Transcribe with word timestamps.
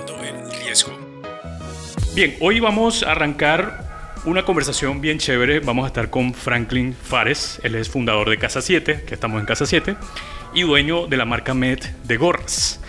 tomando 0.00 0.22
el 0.22 0.50
riesgo. 0.60 0.92
Bien, 2.14 2.36
hoy 2.40 2.60
vamos 2.60 3.02
a 3.02 3.12
arrancar 3.12 4.12
una 4.24 4.44
conversación 4.44 5.00
bien 5.00 5.18
chévere. 5.18 5.60
Vamos 5.60 5.84
a 5.84 5.88
estar 5.88 6.10
con 6.10 6.34
Franklin 6.34 6.94
Fares. 6.94 7.60
Él 7.62 7.74
es 7.74 7.88
fundador 7.88 8.30
de 8.30 8.38
Casa 8.38 8.62
7, 8.62 9.04
que 9.06 9.14
estamos 9.14 9.40
en 9.40 9.46
Casa 9.46 9.66
7, 9.66 9.96
y 10.54 10.62
dueño 10.62 11.06
de 11.06 11.16
la 11.16 11.24
marca 11.24 11.54
Med 11.54 11.80
de 12.04 12.16
gorras. 12.16 12.80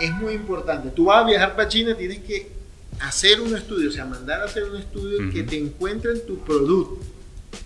Es 0.00 0.12
muy 0.12 0.34
importante. 0.34 0.90
Tú 0.90 1.06
vas 1.06 1.24
a 1.24 1.26
viajar 1.26 1.56
para 1.56 1.68
China, 1.68 1.94
tienes 1.96 2.20
que 2.20 2.50
hacer 3.00 3.40
un 3.40 3.54
estudio, 3.56 3.88
o 3.88 3.92
sea, 3.92 4.04
mandar 4.04 4.40
a 4.40 4.44
hacer 4.44 4.64
un 4.64 4.76
estudio 4.76 5.30
que 5.32 5.42
te 5.42 5.58
encuentren 5.58 6.24
tu 6.26 6.38
producto 6.38 7.04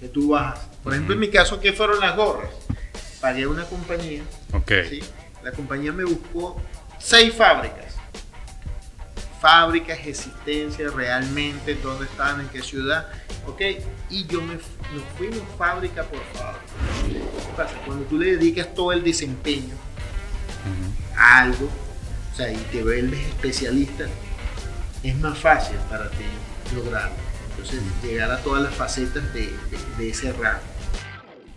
que 0.01 0.09
tú 0.09 0.31
vas. 0.31 0.59
Por 0.83 0.93
ejemplo, 0.93 1.15
en 1.15 1.21
mi 1.21 1.29
caso, 1.29 1.61
¿qué 1.61 1.73
fueron 1.73 2.01
las 2.01 2.17
gorras? 2.17 2.51
Pagué 3.21 3.47
una 3.47 3.65
compañía. 3.65 4.23
Ok. 4.53 4.73
¿sí? 4.89 5.01
La 5.45 5.53
compañía 5.53 5.93
me 5.93 6.05
buscó 6.05 6.61
seis 6.99 7.33
fábricas. 7.35 7.92
Fábricas, 9.43 9.99
existencia, 10.07 10.89
realmente, 10.89 11.75
dónde 11.75 12.05
estaban, 12.05 12.43
en 12.43 12.49
qué 12.49 12.63
ciudad. 12.63 13.09
¿Ok? 13.45 13.61
Y 14.09 14.25
yo 14.29 14.41
me, 14.41 14.55
nos 14.55 15.05
fuimos 15.19 15.43
fábrica 15.59 16.05
por 16.05 16.21
fábrica. 16.33 16.65
¿Qué 17.09 17.57
pasa? 17.57 17.75
Cuando 17.85 18.05
tú 18.05 18.19
le 18.19 18.37
dedicas 18.37 18.73
todo 18.73 18.93
el 18.93 19.03
desempeño 19.03 19.75
a 21.17 21.41
algo, 21.41 21.69
o 22.33 22.37
sea, 22.37 22.53
y 22.53 22.57
te 22.57 22.85
vuelves 22.85 23.19
especialista, 23.19 24.05
es 25.03 25.19
más 25.19 25.37
fácil 25.37 25.77
para 25.91 26.09
ti 26.11 26.25
lograrlo. 26.73 27.17
Entonces, 27.51 27.83
llegar 28.01 28.31
a 28.31 28.39
todas 28.45 28.63
las 28.63 28.75
facetas 28.77 29.35
de, 29.35 29.41
de, 29.41 29.79
de 29.99 30.11
ese 30.11 30.33
rango. 30.35 30.72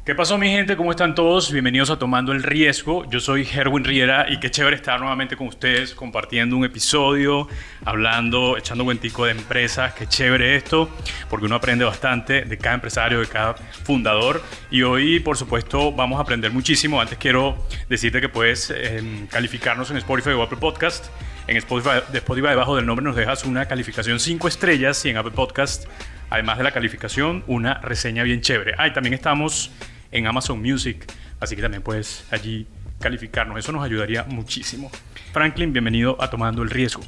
¿Qué 0.05 0.13
pasó 0.13 0.37
mi 0.37 0.49
gente? 0.49 0.77
¿Cómo 0.77 0.91
están 0.91 1.15
todos? 1.15 1.51
Bienvenidos 1.51 1.89
a 1.89 1.97
Tomando 1.97 2.31
el 2.31 2.43
Riesgo. 2.43 3.09
Yo 3.09 3.19
soy 3.19 3.41
Herwin 3.41 3.83
Riera 3.83 4.27
y 4.29 4.39
qué 4.39 4.51
chévere 4.51 4.75
estar 4.75 4.99
nuevamente 4.99 5.35
con 5.35 5.47
ustedes 5.47 5.95
compartiendo 5.95 6.55
un 6.55 6.63
episodio, 6.63 7.47
hablando, 7.83 8.55
echando 8.55 8.83
cuentico 8.83 9.25
de 9.25 9.31
empresas. 9.31 9.95
Qué 9.95 10.05
chévere 10.05 10.57
esto, 10.57 10.91
porque 11.27 11.47
uno 11.47 11.55
aprende 11.55 11.85
bastante 11.85 12.43
de 12.43 12.55
cada 12.59 12.75
empresario, 12.75 13.19
de 13.19 13.25
cada 13.25 13.55
fundador. 13.55 14.43
Y 14.69 14.83
hoy, 14.83 15.21
por 15.21 15.37
supuesto, 15.37 15.91
vamos 15.91 16.19
a 16.19 16.21
aprender 16.21 16.51
muchísimo. 16.51 17.01
Antes 17.01 17.17
quiero 17.17 17.57
decirte 17.89 18.21
que 18.21 18.29
puedes 18.29 18.69
eh, 18.69 19.25
calificarnos 19.31 19.89
en 19.89 19.97
Spotify 19.97 20.33
o 20.33 20.43
Apple 20.43 20.59
Podcast. 20.59 21.07
En 21.47 21.57
Spotify, 21.57 22.03
de 22.11 22.19
Spotify 22.19 22.49
debajo 22.49 22.75
del 22.75 22.85
nombre 22.85 23.03
nos 23.03 23.15
dejas 23.15 23.43
una 23.43 23.67
calificación 23.67 24.19
5 24.19 24.47
estrellas 24.49 25.03
y 25.05 25.09
en 25.09 25.17
Apple 25.17 25.33
Podcast, 25.33 25.87
además 26.29 26.59
de 26.59 26.63
la 26.63 26.71
calificación, 26.71 27.43
una 27.47 27.79
reseña 27.81 28.21
bien 28.21 28.41
chévere. 28.41 28.75
Ah, 28.77 28.87
y 28.87 28.93
también 28.93 29.15
estamos 29.15 29.71
en 30.15 30.27
Amazon 30.27 30.61
Music, 30.61 31.05
así 31.41 31.57
que 31.57 31.61
también 31.61 31.83
puedes 31.83 32.25
allí 32.31 32.65
calificarnos, 32.99 33.59
eso 33.59 33.73
nos 33.73 33.83
ayudaría 33.83 34.23
muchísimo. 34.23 34.89
Franklin, 35.33 35.73
bienvenido 35.73 36.15
a 36.21 36.29
Tomando 36.29 36.63
el 36.63 36.69
Riesgo. 36.69 37.03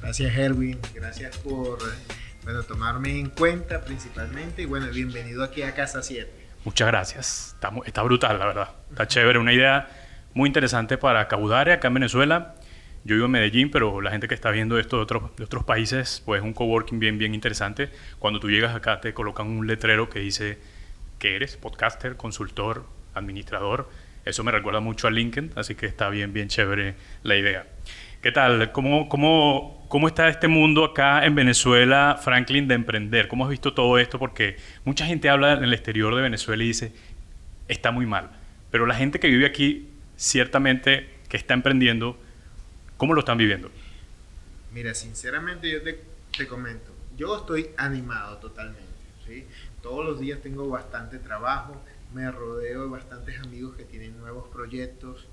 Gracias 0.00 0.36
Erwin, 0.36 0.78
gracias 0.94 1.36
por 1.38 1.78
bueno, 2.44 2.62
tomarme 2.62 3.18
en 3.18 3.30
cuenta 3.30 3.84
principalmente 3.84 4.62
y 4.62 4.66
bueno, 4.66 4.86
bienvenido 4.92 5.42
aquí 5.42 5.62
a 5.62 5.74
Casa 5.74 6.00
7. 6.00 6.30
Muchas 6.64 6.86
gracias, 6.86 7.54
está, 7.54 7.72
está 7.84 8.02
brutal 8.02 8.38
la 8.38 8.46
verdad, 8.46 8.68
está 8.90 9.08
chévere, 9.08 9.40
una 9.40 9.52
idea 9.52 9.88
muy 10.32 10.46
interesante 10.46 10.98
para 10.98 11.26
Caudare 11.26 11.72
acá 11.72 11.88
en 11.88 11.94
Venezuela. 11.94 12.54
Yo 13.04 13.16
vivo 13.16 13.26
en 13.26 13.32
Medellín, 13.32 13.72
pero 13.72 14.00
la 14.00 14.12
gente 14.12 14.28
que 14.28 14.34
está 14.34 14.52
viendo 14.52 14.78
esto 14.78 14.98
de 14.98 15.02
otros, 15.02 15.34
de 15.36 15.42
otros 15.42 15.64
países, 15.64 16.22
pues 16.24 16.40
es 16.40 16.44
un 16.44 16.52
coworking 16.52 17.00
bien, 17.00 17.18
bien 17.18 17.34
interesante. 17.34 17.90
Cuando 18.20 18.38
tú 18.38 18.48
llegas 18.48 18.76
acá 18.76 19.00
te 19.00 19.12
colocan 19.12 19.48
un 19.48 19.66
letrero 19.66 20.08
que 20.08 20.20
dice 20.20 20.60
que 21.22 21.36
eres 21.36 21.56
podcaster, 21.56 22.16
consultor, 22.16 22.84
administrador. 23.14 23.88
Eso 24.24 24.42
me 24.42 24.50
recuerda 24.50 24.80
mucho 24.80 25.06
a 25.06 25.10
LinkedIn, 25.12 25.52
así 25.54 25.76
que 25.76 25.86
está 25.86 26.08
bien, 26.08 26.32
bien 26.32 26.48
chévere 26.48 26.96
la 27.22 27.36
idea. 27.36 27.64
¿Qué 28.20 28.32
tal? 28.32 28.72
¿Cómo, 28.72 29.08
cómo, 29.08 29.86
cómo 29.88 30.08
está 30.08 30.26
este 30.26 30.48
mundo 30.48 30.84
acá 30.84 31.24
en 31.24 31.36
Venezuela, 31.36 32.18
Franklin, 32.20 32.66
de 32.66 32.74
emprender? 32.74 33.28
¿Cómo 33.28 33.44
has 33.44 33.50
visto 33.50 33.72
todo 33.72 34.00
esto? 34.00 34.18
Porque 34.18 34.56
mucha 34.84 35.06
gente 35.06 35.28
habla 35.28 35.52
en 35.52 35.62
el 35.62 35.72
exterior 35.72 36.12
de 36.16 36.22
Venezuela 36.22 36.64
y 36.64 36.66
dice, 36.66 36.92
está 37.68 37.92
muy 37.92 38.04
mal. 38.04 38.32
Pero 38.72 38.84
la 38.86 38.96
gente 38.96 39.20
que 39.20 39.28
vive 39.28 39.46
aquí, 39.46 39.90
ciertamente, 40.16 41.08
que 41.28 41.36
está 41.36 41.54
emprendiendo, 41.54 42.18
¿cómo 42.96 43.14
lo 43.14 43.20
están 43.20 43.38
viviendo? 43.38 43.70
Mira, 44.74 44.92
sinceramente 44.92 45.70
yo 45.70 45.82
te, 45.82 46.00
te 46.36 46.48
comento, 46.48 46.92
yo 47.16 47.36
estoy 47.36 47.70
animado 47.76 48.38
totalmente. 48.38 48.90
¿sí? 49.24 49.46
Todos 49.82 50.04
los 50.04 50.20
días 50.20 50.40
tengo 50.40 50.68
bastante 50.68 51.18
trabajo, 51.18 51.76
me 52.14 52.30
rodeo 52.30 52.82
de 52.82 52.88
bastantes 52.88 53.38
amigos 53.40 53.76
que 53.76 53.84
tienen 53.84 54.18
nuevos 54.18 54.48
proyectos. 54.48 55.26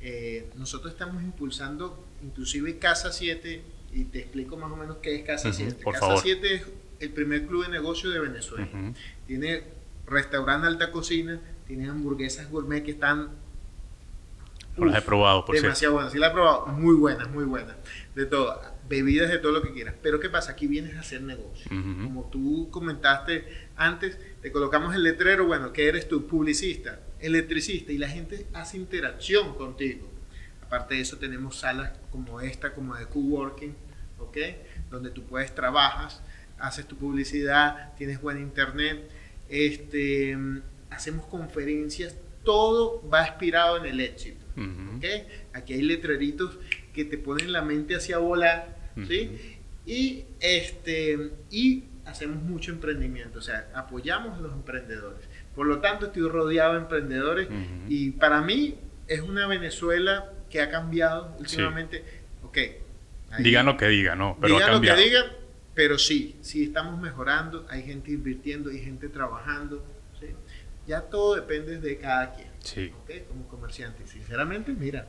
Eh, 0.00 0.50
nosotros 0.56 0.92
estamos 0.92 1.22
impulsando 1.22 2.04
inclusive 2.22 2.78
Casa 2.78 3.12
7 3.12 3.62
y 3.92 4.04
te 4.06 4.20
explico 4.20 4.56
más 4.56 4.72
o 4.72 4.76
menos 4.76 4.96
qué 5.02 5.14
es 5.16 5.24
Casa 5.24 5.50
Ujú, 5.50 5.58
7. 5.58 5.84
por 5.84 5.94
Casa 5.94 6.06
favor. 6.06 6.22
7 6.22 6.54
es 6.54 6.62
el 7.00 7.10
primer 7.10 7.46
club 7.46 7.64
de 7.66 7.70
negocio 7.72 8.10
de 8.10 8.18
Venezuela. 8.20 8.68
Tiene 9.26 9.64
restaurante 10.06 10.66
alta 10.66 10.90
cocina, 10.90 11.40
tiene 11.66 11.88
hamburguesas 11.88 12.50
gourmet 12.50 12.82
que 12.84 12.92
están 12.92 13.30
No 14.76 14.86
las 14.86 14.96
he 14.96 14.98
uf, 14.98 15.04
probado, 15.04 15.44
por 15.44 15.54
cierto. 15.54 15.66
demasiado 15.68 15.94
buenas. 15.94 16.12
Sí 16.12 16.18
las 16.18 16.30
he 16.30 16.34
probado, 16.34 16.66
muy 16.66 16.94
buenas, 16.96 17.28
muy 17.30 17.44
buenas. 17.44 17.76
De 18.14 18.26
todo, 18.26 18.60
bebidas 18.88 19.30
de 19.30 19.38
todo 19.38 19.52
lo 19.52 19.62
que 19.62 19.72
quieras. 19.72 19.94
Pero 20.02 20.20
¿qué 20.20 20.28
pasa? 20.28 20.52
Aquí 20.52 20.66
vienes 20.66 20.96
a 20.96 21.00
hacer 21.00 21.22
negocio. 21.22 21.68
Como 21.68 22.28
tú 22.30 22.68
comentaste 22.70 23.44
antes, 23.76 24.18
te 24.40 24.52
colocamos 24.52 24.94
el 24.94 25.02
letrero, 25.02 25.46
bueno, 25.46 25.72
que 25.72 25.88
eres 25.88 26.08
tú? 26.08 26.26
Publicista, 26.26 27.00
electricista, 27.20 27.92
y 27.92 27.98
la 27.98 28.08
gente 28.08 28.46
hace 28.52 28.76
interacción 28.76 29.54
contigo. 29.54 30.08
Aparte 30.62 30.94
de 30.94 31.00
eso, 31.00 31.18
tenemos 31.18 31.56
salas 31.56 31.92
como 32.10 32.40
esta, 32.40 32.74
como 32.74 32.96
de 32.96 33.06
coworking, 33.06 33.74
¿ok? 34.18 34.38
Donde 34.90 35.10
tú 35.10 35.24
puedes 35.24 35.54
trabajas, 35.54 36.22
haces 36.58 36.86
tu 36.86 36.96
publicidad, 36.96 37.94
tienes 37.96 38.20
buen 38.20 38.38
internet, 38.38 39.10
este, 39.48 40.36
hacemos 40.90 41.26
conferencias, 41.26 42.16
todo 42.44 43.06
va 43.08 43.26
inspirado 43.26 43.76
en 43.78 43.86
el 43.86 44.00
éxito. 44.00 44.42
Ujú. 44.56 44.96
¿ok? 44.96 45.04
Aquí 45.54 45.74
hay 45.74 45.82
letreritos 45.82 46.58
que 46.92 47.04
te 47.04 47.18
ponen 47.18 47.52
la 47.52 47.62
mente 47.62 47.94
hacia 47.96 48.18
volar, 48.18 48.76
¿sí? 49.08 49.58
Y, 49.86 50.24
este, 50.40 51.30
y 51.50 51.84
hacemos 52.04 52.42
mucho 52.42 52.70
emprendimiento, 52.72 53.38
o 53.38 53.42
sea, 53.42 53.70
apoyamos 53.74 54.38
a 54.38 54.40
los 54.40 54.52
emprendedores. 54.52 55.20
Por 55.54 55.66
lo 55.66 55.78
tanto, 55.80 56.06
estoy 56.06 56.28
rodeado 56.28 56.74
de 56.74 56.80
emprendedores 56.80 57.48
y 57.88 58.10
para 58.10 58.40
mí 58.42 58.76
es 59.08 59.20
una 59.20 59.46
Venezuela 59.46 60.32
que 60.50 60.60
ha 60.60 60.70
cambiado 60.70 61.34
últimamente. 61.38 62.04
Ok. 62.42 62.58
ahí- 63.30 63.42
Digan 63.44 63.66
lo 63.66 63.76
que 63.76 63.88
digan, 63.88 64.18
¿no? 64.18 64.36
Pero 64.40 64.54
digan 64.54 64.70
ha 64.70 64.72
lo 64.74 64.80
que 64.80 64.88
cambiado. 64.88 65.08
digan, 65.08 65.26
pero 65.74 65.98
sí, 65.98 66.36
sí 66.42 66.64
estamos 66.64 67.00
mejorando, 67.00 67.66
hay 67.70 67.82
gente 67.82 68.10
invirtiendo, 68.12 68.70
hay 68.70 68.78
gente 68.80 69.08
trabajando, 69.08 69.82
¿sí? 70.20 70.26
Ya 70.86 71.00
todo 71.02 71.34
depende 71.36 71.78
de 71.78 71.96
cada 71.98 72.34
quien. 72.34 72.48
Sí, 72.60 72.92
¿ok? 73.02 73.10
Como 73.28 73.48
comerciante. 73.48 74.06
Sinceramente, 74.06 74.72
mira, 74.72 75.08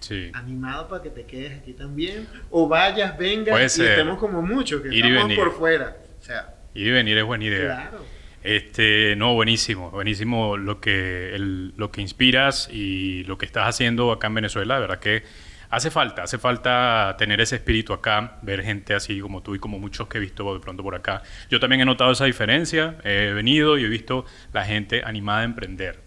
sí. 0.00 0.30
animado 0.34 0.88
para 0.88 1.02
que 1.02 1.10
te 1.10 1.24
quedes 1.24 1.58
aquí 1.60 1.72
también. 1.72 2.26
O 2.50 2.68
vayas, 2.68 3.16
vengas 3.18 3.52
Puede 3.54 3.66
y 3.66 3.68
ser. 3.68 3.90
estemos 3.92 4.18
como 4.18 4.42
muchos, 4.42 4.80
que 4.82 4.88
Ir 4.88 4.94
y 4.94 5.08
estamos 5.08 5.22
venir. 5.24 5.36
por 5.38 5.52
fuera. 5.56 5.96
O 6.18 6.22
sea, 6.22 6.54
Ir 6.74 6.86
y 6.88 6.90
venir 6.90 7.18
es 7.18 7.24
buena 7.24 7.44
idea. 7.44 7.64
claro. 7.90 8.04
Este, 8.42 9.14
no, 9.16 9.34
buenísimo, 9.34 9.90
buenísimo 9.90 10.56
lo 10.56 10.80
que, 10.80 11.34
el- 11.34 11.74
lo 11.76 11.90
que 11.90 12.00
inspiras 12.00 12.68
y 12.72 13.24
lo 13.24 13.36
que 13.36 13.44
estás 13.46 13.66
haciendo 13.68 14.12
acá 14.12 14.28
en 14.28 14.34
Venezuela, 14.34 14.76
de 14.76 14.80
verdad 14.82 15.00
que 15.00 15.24
hace 15.70 15.90
falta, 15.90 16.22
hace 16.22 16.38
falta 16.38 17.16
tener 17.18 17.40
ese 17.40 17.56
espíritu 17.56 17.92
acá, 17.92 18.38
ver 18.42 18.62
gente 18.62 18.94
así 18.94 19.20
como 19.20 19.42
tú 19.42 19.54
y 19.56 19.58
como 19.58 19.78
muchos 19.80 20.06
que 20.08 20.18
he 20.18 20.20
visto 20.20 20.54
de 20.54 20.60
pronto 20.60 20.82
por 20.84 20.94
acá. 20.94 21.22
Yo 21.50 21.58
también 21.60 21.80
he 21.82 21.84
notado 21.84 22.12
esa 22.12 22.24
diferencia, 22.26 22.96
he 23.04 23.32
venido 23.34 23.76
y 23.76 23.84
he 23.84 23.88
visto 23.88 24.24
la 24.52 24.64
gente 24.64 25.02
animada 25.04 25.40
a 25.40 25.44
emprender, 25.44 25.98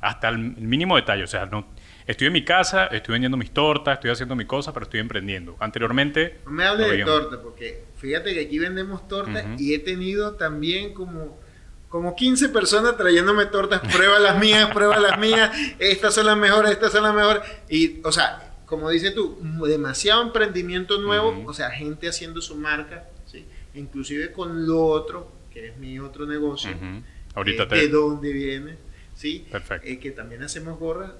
hasta 0.00 0.28
el 0.30 0.38
mínimo 0.38 0.96
detalle, 0.96 1.22
o 1.24 1.28
sea, 1.28 1.44
no, 1.46 1.68
estoy 2.06 2.28
en 2.28 2.32
mi 2.32 2.44
casa, 2.44 2.86
estoy 2.86 3.12
vendiendo 3.14 3.36
mis 3.36 3.50
tortas, 3.52 3.94
estoy 3.94 4.10
haciendo 4.10 4.36
mi 4.36 4.44
cosa, 4.44 4.72
pero 4.72 4.84
estoy 4.84 5.00
emprendiendo. 5.00 5.56
Anteriormente... 5.60 6.40
No 6.44 6.52
me 6.52 6.64
hables 6.64 6.86
de 6.86 6.92
veíamos. 6.92 7.14
torta, 7.14 7.42
porque 7.42 7.84
fíjate 7.96 8.34
que 8.34 8.40
aquí 8.40 8.58
vendemos 8.58 9.06
tortas 9.08 9.44
Ujú. 9.44 9.54
y 9.58 9.74
he 9.74 9.78
tenido 9.78 10.34
también 10.34 10.94
como, 10.94 11.38
como 11.88 12.14
15 12.14 12.48
personas 12.50 12.96
trayéndome 12.96 13.46
tortas, 13.46 13.80
prueba 13.92 14.18
las 14.18 14.38
mías, 14.38 14.70
prueba 14.72 14.98
las 14.98 15.18
mías, 15.18 15.50
estas 15.78 16.14
son 16.14 16.26
las 16.26 16.36
mejores, 16.36 16.70
estas 16.72 16.92
son 16.92 17.02
las 17.02 17.14
mejores. 17.14 17.42
Y, 17.68 18.00
o 18.04 18.12
sea, 18.12 18.52
como 18.66 18.90
dices 18.90 19.14
tú, 19.14 19.38
demasiado 19.66 20.22
emprendimiento 20.22 21.00
nuevo, 21.00 21.30
Ujú. 21.30 21.50
o 21.50 21.54
sea, 21.54 21.70
gente 21.70 22.08
haciendo 22.08 22.40
su 22.40 22.56
marca, 22.56 23.04
¿sí? 23.26 23.46
inclusive 23.74 24.32
con 24.32 24.66
lo 24.66 24.84
otro, 24.86 25.32
que 25.52 25.68
es 25.68 25.76
mi 25.76 25.98
otro 25.98 26.26
negocio, 26.26 26.70
Ujú. 26.70 27.02
Ahorita 27.34 27.64
eh, 27.64 27.66
te... 27.66 27.76
de 27.76 27.88
dónde 27.88 28.32
viene, 28.32 28.76
¿sí? 29.14 29.46
Perfecto. 29.50 29.86
Eh, 29.86 29.98
que 29.98 30.10
también 30.10 30.42
hacemos 30.42 30.78
gorras, 30.78 31.12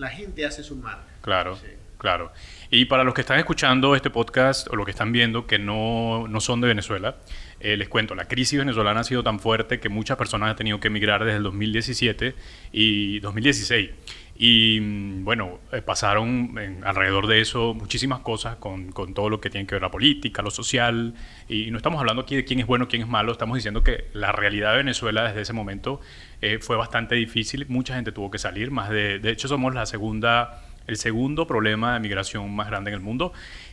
la 0.00 0.08
gente 0.08 0.46
hace 0.46 0.62
su 0.62 0.76
marca. 0.76 1.04
Claro, 1.20 1.56
Sí. 1.56 1.66
claro. 1.98 2.32
Y 2.70 2.86
para 2.86 3.04
los 3.04 3.12
que 3.12 3.20
están 3.20 3.38
escuchando 3.38 3.94
este 3.94 4.08
podcast 4.10 4.66
o 4.70 4.76
los 4.76 4.86
que 4.86 4.92
están 4.92 5.12
viendo 5.12 5.46
que 5.46 5.58
no, 5.58 6.26
no 6.28 6.40
son 6.40 6.60
de 6.62 6.68
Venezuela, 6.68 7.16
eh, 7.60 7.76
les 7.76 7.88
cuento, 7.88 8.14
la 8.14 8.24
crisis 8.24 8.58
venezolana 8.58 9.00
ha 9.00 9.04
sido 9.04 9.22
tan 9.22 9.38
fuerte 9.38 9.78
que 9.78 9.90
muchas 9.90 10.16
personas 10.16 10.50
han 10.50 10.56
tenido 10.56 10.80
que 10.80 10.88
emigrar 10.88 11.24
desde 11.24 11.36
el 11.36 11.42
2017 11.42 12.34
y 12.72 13.20
2016. 13.20 13.90
Y 14.42 14.80
mm, 14.80 15.24
bueno, 15.24 15.60
eh, 15.70 15.82
pasaron 15.82 16.54
alrededor 16.82 17.26
de 17.26 17.42
eso 17.42 17.74
muchísimas 17.74 18.20
cosas 18.20 18.56
con, 18.56 18.90
con, 18.90 19.12
todo 19.12 19.28
lo 19.28 19.38
que 19.38 19.50
tiene 19.50 19.66
que 19.66 19.74
ver 19.74 19.82
la 19.82 19.90
política, 19.90 20.40
lo 20.40 20.50
social. 20.50 21.12
Y 21.46 21.70
no 21.70 21.76
estamos 21.76 22.00
hablando 22.00 22.22
aquí 22.22 22.36
de 22.36 22.46
quién 22.46 22.58
es 22.60 22.66
bueno, 22.66 22.88
quién 22.88 23.02
es 23.02 23.08
malo. 23.08 23.32
Estamos 23.32 23.56
diciendo 23.56 23.82
que 23.82 24.06
la 24.14 24.32
realidad 24.32 24.70
de 24.70 24.78
Venezuela 24.78 25.24
desde 25.24 25.42
ese 25.42 25.52
momento 25.52 26.00
eh, 26.40 26.58
fue 26.60 26.76
bastante 26.76 27.14
difícil. 27.14 27.66
Mucha 27.68 27.94
gente 27.94 28.12
tuvo 28.12 28.30
que 28.30 28.38
salir. 28.38 28.70
Más 28.70 28.90
de, 28.90 29.18
de 29.18 29.30
hecho, 29.30 29.48
somos 29.48 29.74
la 29.74 29.86
segunda, 29.86 30.62
el 30.86 30.96
segundo 30.96 31.46
problema 31.46 31.94
de 31.94 32.00
migración 32.00 32.54
más 32.54 32.68
grande 32.68 32.90
en 32.90 32.94
el 32.94 33.00
mundo. 33.00 33.32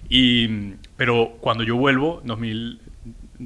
Y, 0.10 0.74
pero 0.96 1.38
cuando 1.40 1.64
yo 1.64 1.76
vuelvo, 1.76 2.22
2000, 2.24 2.80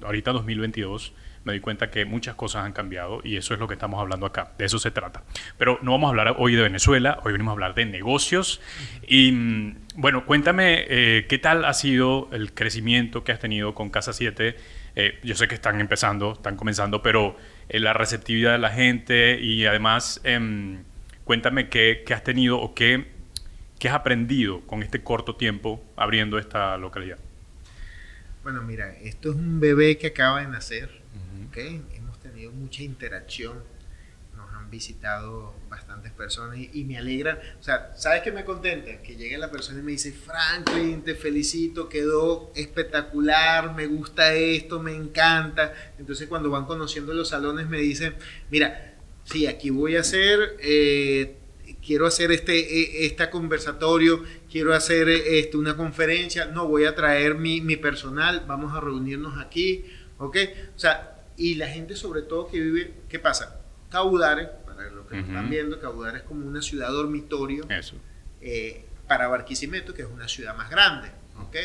ahorita 0.03 0.31
2022 0.31 1.13
me 1.43 1.53
doy 1.53 1.59
cuenta 1.59 1.89
que 1.89 2.05
muchas 2.05 2.35
cosas 2.35 2.65
han 2.65 2.73
cambiado 2.73 3.21
y 3.23 3.37
eso 3.37 3.53
es 3.53 3.59
lo 3.59 3.67
que 3.67 3.73
estamos 3.73 3.99
hablando 3.99 4.25
acá, 4.25 4.51
de 4.57 4.65
eso 4.65 4.79
se 4.79 4.91
trata. 4.91 5.23
Pero 5.57 5.79
no 5.81 5.91
vamos 5.91 6.07
a 6.07 6.09
hablar 6.09 6.35
hoy 6.37 6.55
de 6.55 6.61
Venezuela, 6.61 7.19
hoy 7.23 7.31
venimos 7.31 7.51
a 7.51 7.53
hablar 7.53 7.73
de 7.73 7.85
negocios 7.85 8.61
y 9.07 9.73
bueno, 9.95 10.25
cuéntame 10.25 10.85
eh, 10.87 11.25
qué 11.27 11.37
tal 11.37 11.65
ha 11.65 11.73
sido 11.73 12.29
el 12.31 12.53
crecimiento 12.53 13.23
que 13.23 13.31
has 13.31 13.39
tenido 13.39 13.73
con 13.73 13.89
Casa 13.89 14.13
7. 14.13 14.55
Eh, 14.95 15.19
yo 15.23 15.35
sé 15.35 15.47
que 15.47 15.55
están 15.55 15.79
empezando, 15.79 16.33
están 16.33 16.57
comenzando, 16.57 17.01
pero 17.01 17.37
eh, 17.71 17.79
la 17.79 17.93
receptividad 17.93 18.51
de 18.51 18.57
la 18.57 18.69
gente 18.69 19.39
y 19.39 19.65
además 19.65 20.19
em, 20.25 20.83
cuéntame 21.23 21.69
qué, 21.69 22.03
qué, 22.05 22.13
has 22.13 22.23
tenido 22.23 22.59
o 22.59 22.75
qué, 22.75 23.07
qué 23.79 23.87
has 23.87 23.95
aprendido 23.95 24.59
con 24.67 24.83
este 24.83 25.01
corto 25.01 25.37
tiempo 25.37 25.81
abriendo 25.95 26.37
esta 26.37 26.77
localidad. 26.77 27.17
Bueno, 28.43 28.61
mira, 28.61 28.93
esto 28.97 29.29
es 29.29 29.35
un 29.37 29.61
bebé 29.61 29.97
que 29.97 30.07
acaba 30.07 30.41
de 30.41 30.47
nacer 30.47 31.01
Hemos 31.53 32.19
tenido 32.19 32.51
mucha 32.51 32.81
interacción, 32.83 33.61
visitado 34.71 35.53
bastantes 35.69 36.11
personas 36.11 36.57
y, 36.57 36.83
me 36.85 36.97
alegra, 36.97 37.39
o 37.59 37.63
sea, 37.63 37.93
¿sabes 37.95 38.21
qué 38.23 38.31
me 38.31 38.45
contenta? 38.45 39.01
Que 39.03 39.15
llegue 39.15 39.37
la 39.37 39.51
persona 39.51 39.79
y 39.79 39.83
me 39.83 39.91
dice, 39.91 40.11
Franklin, 40.11 41.03
te 41.03 41.13
felicito, 41.13 41.89
quedó 41.89 42.51
espectacular, 42.55 43.75
me 43.75 43.85
gusta 43.85 44.33
esto, 44.33 44.81
me 44.81 44.95
encanta. 44.95 45.73
Entonces 45.99 46.27
cuando 46.27 46.49
van 46.49 46.65
conociendo 46.65 47.13
los 47.13 47.29
salones 47.29 47.67
me 47.67 47.77
dicen, 47.77 48.15
mira, 48.49 48.95
sí, 49.25 49.45
aquí 49.45 49.69
voy 49.69 49.97
a 49.97 49.99
hacer... 49.99 50.57
Eh, 50.59 51.37
quiero 51.85 52.05
hacer 52.05 52.31
este, 52.31 53.05
e, 53.05 53.29
conversatorio, 53.29 54.23
quiero 54.51 54.73
hacer 54.73 55.09
este, 55.09 55.57
una 55.57 55.75
conferencia, 55.75 56.45
no, 56.45 56.67
voy 56.67 56.85
a 56.85 56.95
traer 56.95 57.35
mi, 57.35 57.61
mi, 57.61 57.75
personal, 57.75 58.43
vamos 58.47 58.75
a 58.75 58.79
reunirnos 58.79 59.39
aquí, 59.39 59.85
¿ok? 60.17 60.37
O 60.75 60.79
sea, 60.79 61.11
y 61.37 61.55
la 61.55 61.67
gente 61.67 61.95
sobre 61.95 62.21
todo 62.21 62.47
que 62.47 62.59
vive, 62.59 62.93
¿qué 63.09 63.19
pasa? 63.19 63.61
Caudare, 63.89 64.49
para 64.81 64.95
los 64.95 65.07
que 65.07 65.19
están 65.19 65.49
viendo, 65.49 65.79
Caudare 65.79 66.19
es 66.19 66.23
como 66.23 66.47
una 66.47 66.61
ciudad 66.61 66.89
dormitorio 66.89 67.67
eh, 68.41 68.85
para 69.07 69.27
Barquisimeto, 69.27 69.93
que 69.93 70.01
es 70.01 70.07
una 70.07 70.27
ciudad 70.27 70.55
más 70.55 70.69
grande. 70.69 71.09
¿ok? 71.39 71.55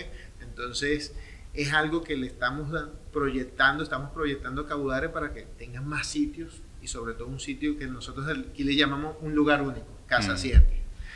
Entonces 0.42 1.14
es 1.54 1.72
algo 1.72 2.02
que 2.02 2.16
le 2.16 2.26
estamos 2.26 2.70
proyectando, 3.12 3.82
estamos 3.82 4.10
proyectando 4.10 4.66
Caudare 4.66 5.08
para 5.08 5.32
que 5.32 5.42
tengan 5.58 5.88
más 5.88 6.06
sitios 6.06 6.60
y 6.82 6.88
sobre 6.88 7.14
todo 7.14 7.28
un 7.28 7.40
sitio 7.40 7.78
que 7.78 7.86
nosotros 7.86 8.26
aquí 8.28 8.62
le 8.64 8.76
llamamos 8.76 9.16
un 9.20 9.34
lugar 9.34 9.62
único, 9.62 9.86
Casa 10.06 10.36
7. 10.36 10.62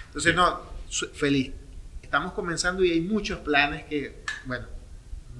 Entonces, 0.06 0.35
no, 0.35 0.61
feliz. 1.12 1.52
Estamos 2.02 2.32
comenzando 2.32 2.82
y 2.82 2.91
hay 2.91 3.00
muchos 3.02 3.38
planes 3.41 3.85
que, 3.85 4.25
bueno, 4.47 4.67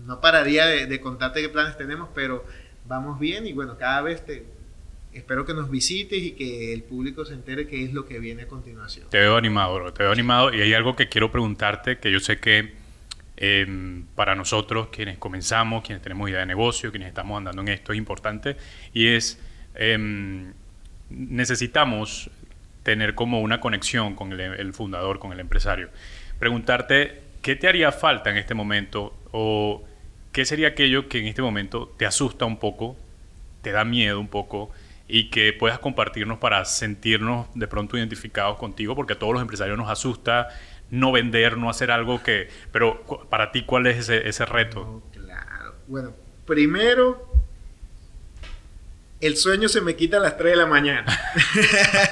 no 0.05 0.21
pararía 0.21 0.67
de, 0.67 0.87
de 0.87 1.01
contarte 1.01 1.41
qué 1.41 1.49
planes 1.49 1.77
tenemos, 1.77 2.11
pero 2.15 2.45
vamos 2.87 3.19
bien 3.19 3.47
y 3.47 3.53
bueno, 3.53 3.77
cada 3.77 4.03
vez 4.03 4.25
te, 4.25 4.47
espero 5.13 5.45
que 5.45 5.55
nos 5.55 5.71
visites 5.71 6.23
y 6.23 6.33
que 6.33 6.73
el 6.73 6.83
público 6.83 7.25
se 7.25 7.35
entere 7.35 7.67
qué 7.67 7.85
es 7.85 7.93
lo 7.93 8.07
que 8.07 8.19
viene 8.19 8.43
a 8.43 8.49
continuación. 8.49 9.09
Te 9.11 9.19
veo 9.19 9.37
animado, 9.37 9.75
bro, 9.75 9.93
te 9.93 10.03
veo 10.03 10.13
animado 10.13 10.55
y 10.55 10.61
hay 10.61 10.73
algo 10.75 10.95
que 10.95 11.09
quiero 11.09 11.31
preguntarte 11.31 11.99
que 11.99 12.13
yo 12.13 12.21
sé 12.21 12.39
que 12.39 12.75
em, 13.37 14.05
para 14.15 14.35
nosotros, 14.35 14.89
quienes 14.93 15.19
comenzamos, 15.19 15.85
quienes 15.85 16.03
tenemos 16.03 16.29
idea 16.29 16.41
de 16.41 16.47
negocio, 16.47 16.91
quienes 16.91 17.09
estamos 17.09 17.39
andando 17.39 17.63
en 17.63 17.69
esto, 17.69 17.93
es 17.93 17.99
importante 17.99 18.57
y 18.95 19.09
es, 19.09 19.41
em, 19.75 20.53
necesitamos 21.11 22.31
tener 22.83 23.15
como 23.15 23.41
una 23.41 23.61
conexión 23.61 24.15
con 24.15 24.33
el, 24.33 24.41
el 24.41 24.73
fundador, 24.73 25.19
con 25.19 25.33
el 25.33 25.41
empresario. 25.41 25.91
Preguntarte, 26.39 27.21
¿qué 27.43 27.57
te 27.57 27.69
haría 27.69 27.93
falta 27.93 28.31
en 28.31 28.37
este 28.37 28.55
momento 28.55 29.17
o 29.33 29.85
¿qué 30.33 30.45
sería 30.45 30.69
aquello 30.69 31.09
que 31.09 31.19
en 31.19 31.27
este 31.27 31.43
momento 31.43 31.93
te 31.99 32.07
asusta 32.07 32.45
un 32.45 32.59
poco, 32.59 32.97
te 33.63 33.73
da 33.73 33.85
miedo 33.85 34.21
un 34.21 34.29
poco 34.29 34.71
y 35.11 35.31
que 35.31 35.53
puedas 35.53 35.79
compartirnos 35.79 36.39
para 36.39 36.65
sentirnos 36.65 37.47
de 37.55 37.67
pronto 37.67 37.97
identificados 37.97 38.57
contigo? 38.59 38.95
Porque 38.95 39.15
a 39.15 39.19
todos 39.19 39.33
los 39.33 39.43
empresarios 39.43 39.77
nos 39.77 39.91
asusta 39.91 40.49
no 40.91 41.13
vender, 41.13 41.57
no 41.57 41.71
hacer 41.71 41.91
algo 41.91 42.23
que... 42.23 42.49
Pero 42.73 43.05
para 43.29 43.53
ti, 43.53 43.65
¿cuál 43.65 43.87
es 43.87 44.09
ese, 44.09 44.45
reto? 44.45 45.03
claro. 45.13 45.75
Bueno, 45.87 46.13
primero, 46.47 47.33
el 49.21 49.37
sueño 49.37 49.69
se 49.69 49.81
me 49.81 49.97
quita 49.97 50.19
a 50.19 50.21
las 50.21 50.37
3 50.37 50.53
de 50.53 50.57
la 50.57 50.67
mañana. 50.67 51.07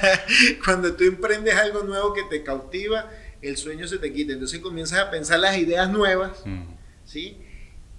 Cuando 0.64 0.94
tú 0.94 1.04
emprendes 1.04 1.56
algo 1.56 1.82
nuevo 1.84 2.12
que 2.12 2.24
te 2.24 2.42
cautiva, 2.42 3.08
el 3.42 3.56
sueño 3.56 3.86
se 3.86 3.98
te 3.98 4.12
quita. 4.12 4.32
Entonces 4.32 4.60
comienzas 4.60 4.98
a 5.00 5.10
pensar 5.10 5.40
las 5.40 5.56
ideas 5.58 5.90
nuevas, 5.90 6.42
mm. 6.44 6.62
¿sí? 7.04 7.38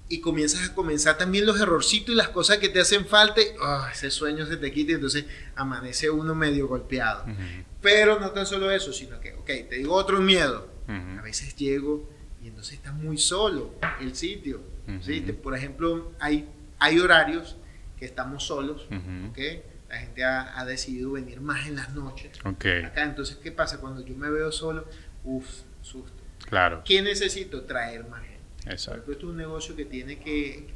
Y 0.10 0.22
comienzas 0.22 0.70
a 0.70 0.74
comenzar 0.74 1.18
también 1.18 1.46
los 1.46 1.62
errorcitos 1.62 2.10
y 2.14 2.18
las 2.18 2.30
cosas 2.30 2.58
que 2.58 2.68
te 2.68 2.82
hacen 2.82 3.06
falta 3.06 3.42
y 3.42 3.46
oh, 3.62 3.88
ese 3.92 4.10
sueño 4.10 4.46
se 4.48 4.58
te 4.58 4.72
quita 4.72 4.94
y 4.94 4.96
entonces 4.96 5.26
amanece 5.56 6.10
uno 6.10 6.34
medio 6.34 6.68
golpeado. 6.68 7.26
Pero 7.80 8.20
no 8.20 8.32
tan 8.32 8.48
solo 8.48 8.72
eso, 8.72 8.92
sino 8.92 9.20
que, 9.22 9.34
ok, 9.34 9.46
te 9.46 9.76
digo 9.78 9.94
otro 9.94 10.20
miedo. 10.20 10.68
A 10.88 11.22
veces 11.22 11.56
llego 11.56 12.10
y 12.44 12.48
entonces 12.48 12.74
está 12.74 12.92
muy 12.92 13.20
solo 13.20 13.76
el 14.02 14.16
sitio. 14.16 14.62
¿sí? 15.02 15.22
por 15.44 15.56
ejemplo, 15.56 16.12
hay, 16.20 16.50
hay 16.80 17.00
horarios 17.00 17.56
que 17.98 18.06
estamos 18.06 18.44
solos, 18.44 18.88
¿ok? 19.30 19.38
La 19.90 19.98
gente 19.98 20.24
ha, 20.24 20.60
ha, 20.60 20.66
decidido 20.66 21.12
venir 21.12 21.42
más 21.42 21.68
en 21.68 21.76
las 21.76 21.94
noches. 21.96 22.32
Okay. 22.46 22.84
Acá, 22.84 23.04
entonces, 23.04 23.38
¿qué 23.38 23.52
pasa? 23.52 23.80
Cuando 23.80 24.06
yo 24.06 24.16
me 24.16 24.30
veo 24.30 24.52
solo, 24.52 24.88
uff, 25.24 25.48
susto. 25.82 26.14
Claro. 26.48 26.84
¿Qué 26.86 27.02
necesito? 27.02 27.64
Traer 27.64 28.08
más 28.08 28.29
Exacto. 28.66 29.12
Esto 29.12 29.26
es 29.26 29.32
un 29.32 29.38
negocio 29.38 29.76
que 29.76 29.86
tiene 29.86 30.20
que, 30.20 30.68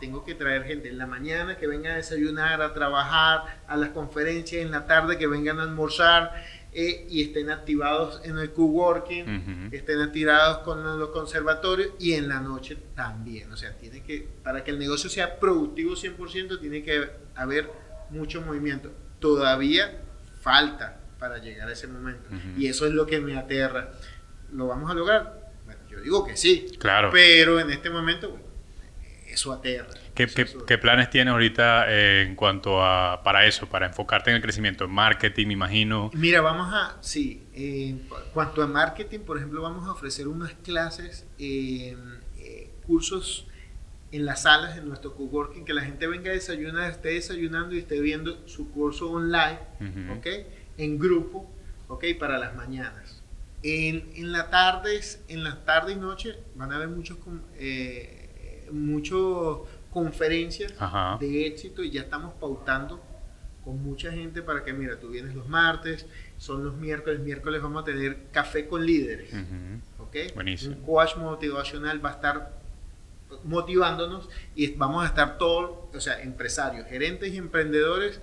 tengo 0.00 0.24
que 0.24 0.34
traer 0.34 0.64
gente 0.64 0.88
en 0.88 0.98
la 0.98 1.06
mañana 1.06 1.56
que 1.56 1.66
venga 1.66 1.92
a 1.92 1.96
desayunar, 1.96 2.62
a 2.62 2.72
trabajar, 2.74 3.60
a 3.66 3.76
las 3.76 3.90
conferencias, 3.90 4.62
en 4.62 4.70
la 4.70 4.86
tarde 4.86 5.18
que 5.18 5.26
vengan 5.26 5.58
a 5.60 5.62
almorzar 5.62 6.32
eh, 6.72 7.06
y 7.10 7.22
estén 7.22 7.50
activados 7.50 8.20
en 8.24 8.38
el 8.38 8.52
coworking, 8.52 9.70
estén 9.72 10.00
activados 10.00 10.58
con 10.58 10.98
los 10.98 11.10
conservatorios 11.10 11.90
y 11.98 12.14
en 12.14 12.28
la 12.28 12.40
noche 12.40 12.76
también. 12.94 13.52
O 13.52 13.56
sea, 13.56 13.76
tiene 13.76 14.02
que, 14.02 14.28
para 14.42 14.62
que 14.62 14.70
el 14.70 14.78
negocio 14.78 15.10
sea 15.10 15.38
productivo 15.38 15.94
100%, 15.94 16.60
tiene 16.60 16.82
que 16.82 17.10
haber 17.34 17.70
mucho 18.10 18.40
movimiento. 18.42 18.92
Todavía 19.18 20.00
falta 20.40 21.00
para 21.18 21.38
llegar 21.38 21.68
a 21.68 21.72
ese 21.72 21.86
momento. 21.86 22.30
Y 22.56 22.66
eso 22.66 22.86
es 22.86 22.92
lo 22.92 23.06
que 23.06 23.20
me 23.20 23.36
aterra. 23.36 23.90
¿Lo 24.52 24.66
vamos 24.66 24.90
a 24.90 24.94
lograr? 24.94 25.39
Yo 26.00 26.04
digo 26.04 26.26
que 26.26 26.36
sí. 26.36 26.66
Claro. 26.78 27.10
Pero 27.12 27.60
en 27.60 27.70
este 27.70 27.90
momento, 27.90 28.38
eso 29.28 29.52
aterra. 29.52 29.88
¿Qué, 30.14 30.78
planes 30.78 31.08
tienes 31.08 31.32
ahorita 31.32 31.86
eh, 31.88 32.22
en 32.22 32.34
cuanto 32.34 32.84
a 32.84 33.22
para 33.22 33.46
eso, 33.46 33.66
para 33.66 33.86
enfocarte 33.86 34.30
en 34.30 34.36
el 34.36 34.42
crecimiento, 34.42 34.84
en 34.84 34.90
marketing, 34.90 35.46
me 35.46 35.52
imagino? 35.54 36.10
Mira, 36.14 36.40
vamos 36.40 36.72
a, 36.72 36.98
sí, 37.00 37.42
en 37.54 38.06
cuanto 38.34 38.62
a 38.62 38.66
marketing, 38.66 39.20
por 39.20 39.38
ejemplo, 39.38 39.62
vamos 39.62 39.86
a 39.86 39.92
ofrecer 39.92 40.28
unas 40.28 40.52
clases, 40.62 41.26
eh, 41.38 41.96
cursos 42.86 43.46
en 44.12 44.24
las 44.24 44.42
salas 44.42 44.74
de 44.74 44.82
nuestro 44.82 45.14
coworking, 45.14 45.64
que 45.64 45.72
la 45.72 45.82
gente 45.82 46.06
venga 46.06 46.30
a 46.30 46.34
desayunar, 46.34 46.90
esté 46.90 47.10
desayunando 47.10 47.74
y 47.74 47.78
esté 47.78 48.00
viendo 48.00 48.46
su 48.48 48.70
curso 48.72 49.10
online, 49.10 49.58
¿ok? 50.18 50.26
En 50.76 50.98
grupo, 50.98 51.48
¿ok? 51.88 52.04
Para 52.18 52.38
las 52.38 52.54
mañanas. 52.56 53.19
En, 53.62 54.10
en, 54.14 54.32
la 54.32 54.48
tardes, 54.48 55.22
en 55.28 55.44
las 55.44 55.64
tardes 55.64 55.96
y 55.96 56.00
noches 56.00 56.38
van 56.54 56.72
a 56.72 56.76
haber 56.76 56.88
muchos, 56.88 57.18
eh, 57.58 58.68
muchos 58.72 59.60
conferencias 59.90 60.72
de 61.20 61.46
éxito 61.46 61.82
y 61.82 61.90
ya 61.90 62.02
estamos 62.02 62.34
pautando 62.34 63.02
con 63.64 63.82
mucha 63.82 64.10
gente 64.10 64.42
para 64.42 64.64
que, 64.64 64.72
mira, 64.72 64.98
tú 64.98 65.10
vienes 65.10 65.34
los 65.34 65.48
martes, 65.48 66.06
son 66.38 66.64
los 66.64 66.74
miércoles, 66.76 67.20
miércoles 67.20 67.60
vamos 67.60 67.82
a 67.82 67.84
tener 67.84 68.28
café 68.32 68.66
con 68.66 68.86
líderes. 68.86 69.30
Buenísimo. 70.34 70.76
Un 70.76 70.82
coach 70.82 71.16
motivacional 71.16 72.04
va 72.04 72.10
a 72.10 72.12
estar 72.12 72.60
motivándonos 73.44 74.28
y 74.54 74.74
vamos 74.74 75.04
a 75.04 75.06
estar 75.06 75.38
todos, 75.38 75.94
o 75.94 76.00
sea, 76.00 76.22
empresarios, 76.22 76.86
gerentes 76.88 77.32
y 77.32 77.36
emprendedores 77.36 78.20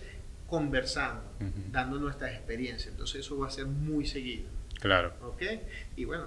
conversando, 0.47 1.23
dando 1.71 1.99
nuestras 1.99 2.31
experiencias. 2.31 2.91
Entonces 2.91 3.21
eso 3.21 3.37
va 3.37 3.47
a 3.47 3.51
ser 3.51 3.67
muy 3.67 4.05
seguido. 4.05 4.56
Claro. 4.79 5.13
¿Ok? 5.21 5.41
Y 5.95 6.05
bueno, 6.05 6.25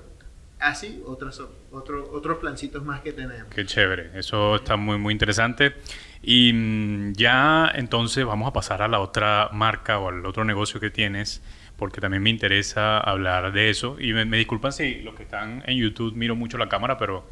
así 0.58 1.02
otros, 1.06 1.42
otro, 1.70 2.10
otros 2.12 2.38
plancitos 2.38 2.84
más 2.84 3.00
que 3.00 3.12
tenemos. 3.12 3.52
Qué 3.52 3.64
chévere, 3.64 4.10
eso 4.14 4.56
está 4.56 4.76
muy, 4.76 4.98
muy 4.98 5.12
interesante. 5.12 5.74
Y 6.22 6.52
mm, 6.52 7.12
ya 7.14 7.70
entonces 7.74 8.24
vamos 8.24 8.48
a 8.48 8.52
pasar 8.52 8.82
a 8.82 8.88
la 8.88 9.00
otra 9.00 9.48
marca 9.52 9.98
o 9.98 10.08
al 10.08 10.24
otro 10.26 10.44
negocio 10.44 10.80
que 10.80 10.90
tienes, 10.90 11.42
porque 11.76 12.00
también 12.00 12.22
me 12.22 12.30
interesa 12.30 12.98
hablar 12.98 13.52
de 13.52 13.70
eso. 13.70 13.96
Y 13.98 14.12
me, 14.12 14.24
me 14.24 14.36
disculpan 14.36 14.72
si 14.72 15.00
los 15.02 15.14
que 15.14 15.22
están 15.22 15.62
en 15.66 15.78
YouTube 15.78 16.14
miro 16.14 16.36
mucho 16.36 16.58
la 16.58 16.68
cámara, 16.68 16.98
pero 16.98 17.26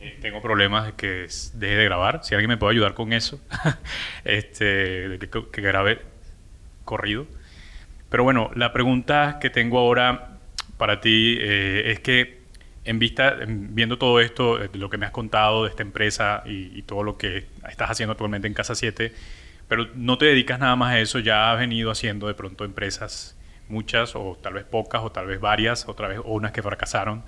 eh, 0.00 0.18
tengo 0.22 0.40
problemas 0.40 0.86
de 0.86 0.92
que 0.94 1.26
deje 1.54 1.76
de 1.76 1.84
grabar. 1.84 2.20
Si 2.24 2.34
alguien 2.34 2.48
me 2.48 2.56
puede 2.56 2.72
ayudar 2.72 2.94
con 2.94 3.12
eso, 3.12 3.40
este, 4.24 5.08
de 5.08 5.18
que, 5.18 5.28
que 5.50 5.60
grabe 5.60 6.00
corrido. 6.84 7.26
Pero 8.10 8.24
bueno, 8.24 8.50
la 8.56 8.72
pregunta 8.72 9.38
que 9.40 9.50
tengo 9.50 9.78
ahora 9.78 10.38
para 10.78 11.00
ti 11.00 11.38
eh, 11.40 11.92
es 11.92 12.00
que 12.00 12.40
en 12.84 12.98
vista, 12.98 13.36
en- 13.42 13.74
viendo 13.74 13.98
todo 13.98 14.20
esto, 14.20 14.62
eh, 14.62 14.70
lo 14.74 14.90
que 14.90 14.98
me 14.98 15.06
has 15.06 15.12
contado 15.12 15.64
de 15.64 15.70
esta 15.70 15.82
empresa 15.82 16.42
y, 16.46 16.76
y 16.78 16.82
todo 16.82 17.02
lo 17.04 17.18
que 17.18 17.46
estás 17.68 17.90
haciendo 17.90 18.12
actualmente 18.12 18.48
en 18.48 18.54
Casa 18.54 18.74
7, 18.74 19.12
pero 19.68 19.88
no 19.94 20.18
te 20.18 20.26
dedicas 20.26 20.58
nada 20.58 20.76
más 20.76 20.94
a 20.94 21.00
eso, 21.00 21.18
ya 21.20 21.52
has 21.52 21.58
venido 21.58 21.90
haciendo 21.90 22.26
de 22.28 22.34
pronto 22.34 22.64
empresas, 22.64 23.36
muchas 23.68 24.16
o 24.16 24.38
tal 24.42 24.54
vez 24.54 24.64
pocas 24.64 25.02
o 25.02 25.12
tal 25.12 25.26
vez 25.26 25.40
varias, 25.40 25.88
otra 25.88 26.08
vez 26.08 26.18
o 26.18 26.32
unas 26.34 26.52
que 26.52 26.62
fracasaron. 26.62 27.24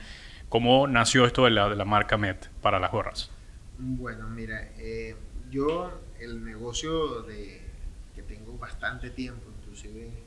¿Cómo 0.49 0.87
nació 0.89 1.25
esto 1.27 1.45
de 1.45 1.51
la, 1.53 1.69
de 1.69 1.77
la 1.77 1.85
marca 1.85 2.19
Met 2.19 2.49
para 2.61 2.79
las 2.81 2.91
gorras? 2.91 3.31
Bueno, 3.77 4.29
mira, 4.29 4.73
eh, 4.77 5.17
yo 5.51 6.03
el 6.19 6.45
negocio 6.45 7.23
de 7.23 7.61
que 8.15 8.23
tengo 8.23 8.57
bastante 8.59 9.11
tiempo, 9.11 9.51
inclusive 9.51 10.27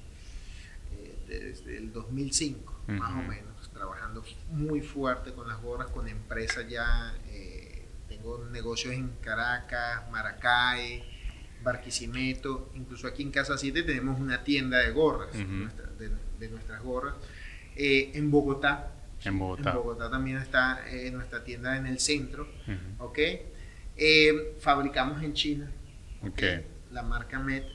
desde 1.27 1.77
el 1.77 1.91
2005, 1.91 2.81
más 2.87 3.11
o 3.11 3.27
menos, 3.27 3.69
trabajando 3.73 4.23
muy 4.51 4.81
fuerte 4.81 5.33
con 5.33 5.47
las 5.47 5.61
gorras, 5.61 5.87
con 5.89 6.07
empresas 6.07 6.67
ya. 6.69 7.13
eh, 7.27 7.87
tengo 8.07 8.45
negocios 8.51 8.93
en 8.93 9.09
Caracas, 9.21 10.09
Maracay, 10.11 11.03
Barquisimeto, 11.63 12.71
incluso 12.75 13.07
aquí 13.07 13.23
en 13.23 13.31
Casa 13.31 13.57
7 13.57 13.83
tenemos 13.83 14.19
una 14.19 14.43
tienda 14.43 14.77
de 14.79 14.91
gorras, 14.91 15.33
nuestra- 15.35 15.87
de, 15.97 16.11
de 16.39 16.49
nuestras 16.49 16.81
gorras. 16.83 17.15
Eh, 17.75 18.11
en 18.13 18.29
Bogotá, 18.31 18.91
En 19.23 19.37
Bogotá. 19.39 19.71
en 19.71 19.75
Bogotá 19.75 20.09
también 20.11 20.37
está 20.37 20.87
eh, 20.89 21.09
nuestra 21.11 21.43
tienda 21.43 21.75
en 21.77 21.87
el 21.87 21.99
centro. 21.99 22.47
¿ok? 22.99 23.19
Eh, 23.97 24.55
fabricamos 24.59 25.21
en 25.23 25.33
China, 25.33 25.71
la 26.91 27.01
marca 27.01 27.39
Met 27.39 27.65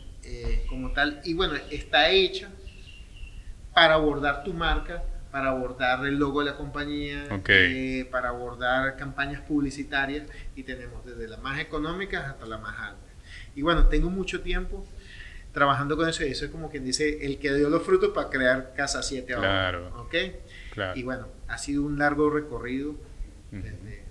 como 0.69 0.92
tal, 0.92 1.21
y 1.25 1.35
bueno, 1.35 1.54
está 1.71 2.11
hecha 2.11 2.50
para 3.80 3.94
abordar 3.94 4.44
tu 4.44 4.52
marca, 4.52 5.02
para 5.32 5.49
abordar 5.49 6.04
el 6.04 6.16
logo 6.18 6.40
de 6.44 6.50
la 6.50 6.56
compañía, 6.58 7.25
Ok. 7.30 7.49
eh, 7.49 8.06
para 8.10 8.28
abordar 8.28 8.94
campañas 8.96 9.40
publicitarias, 9.40 10.28
y 10.54 10.64
tenemos 10.64 11.02
desde 11.06 11.26
las 11.26 11.40
más 11.40 11.58
económicas 11.58 12.26
hasta 12.26 12.44
las 12.44 12.60
más 12.60 12.78
altas. 12.78 13.08
Y 13.56 13.62
bueno, 13.62 13.87
tengo 13.87 14.10
mucho 14.10 14.42
tiempo 14.42 14.84
trabajando 15.54 15.96
con 15.96 16.06
eso, 16.10 16.22
y 16.26 16.28
eso 16.28 16.44
es 16.44 16.50
como 16.50 16.68
quien 16.70 16.84
dice, 16.84 17.25
el 17.25 17.38
que 17.38 17.54
dio 17.54 17.70
los 17.70 17.82
frutos 17.82 18.10
para 18.14 18.28
crear 18.28 18.75
Casa 18.76 19.02
7 19.02 19.32
ahora, 19.32 19.49
Claro. 19.49 19.99
¿ok? 20.02 20.14
Claro. 20.75 20.99
Y 21.00 21.02
bueno, 21.02 21.28
ha 21.49 21.56
sido 21.56 21.82
un 21.82 21.99
largo 21.99 22.28
recorrido 22.28 22.96
desde, 23.50 24.04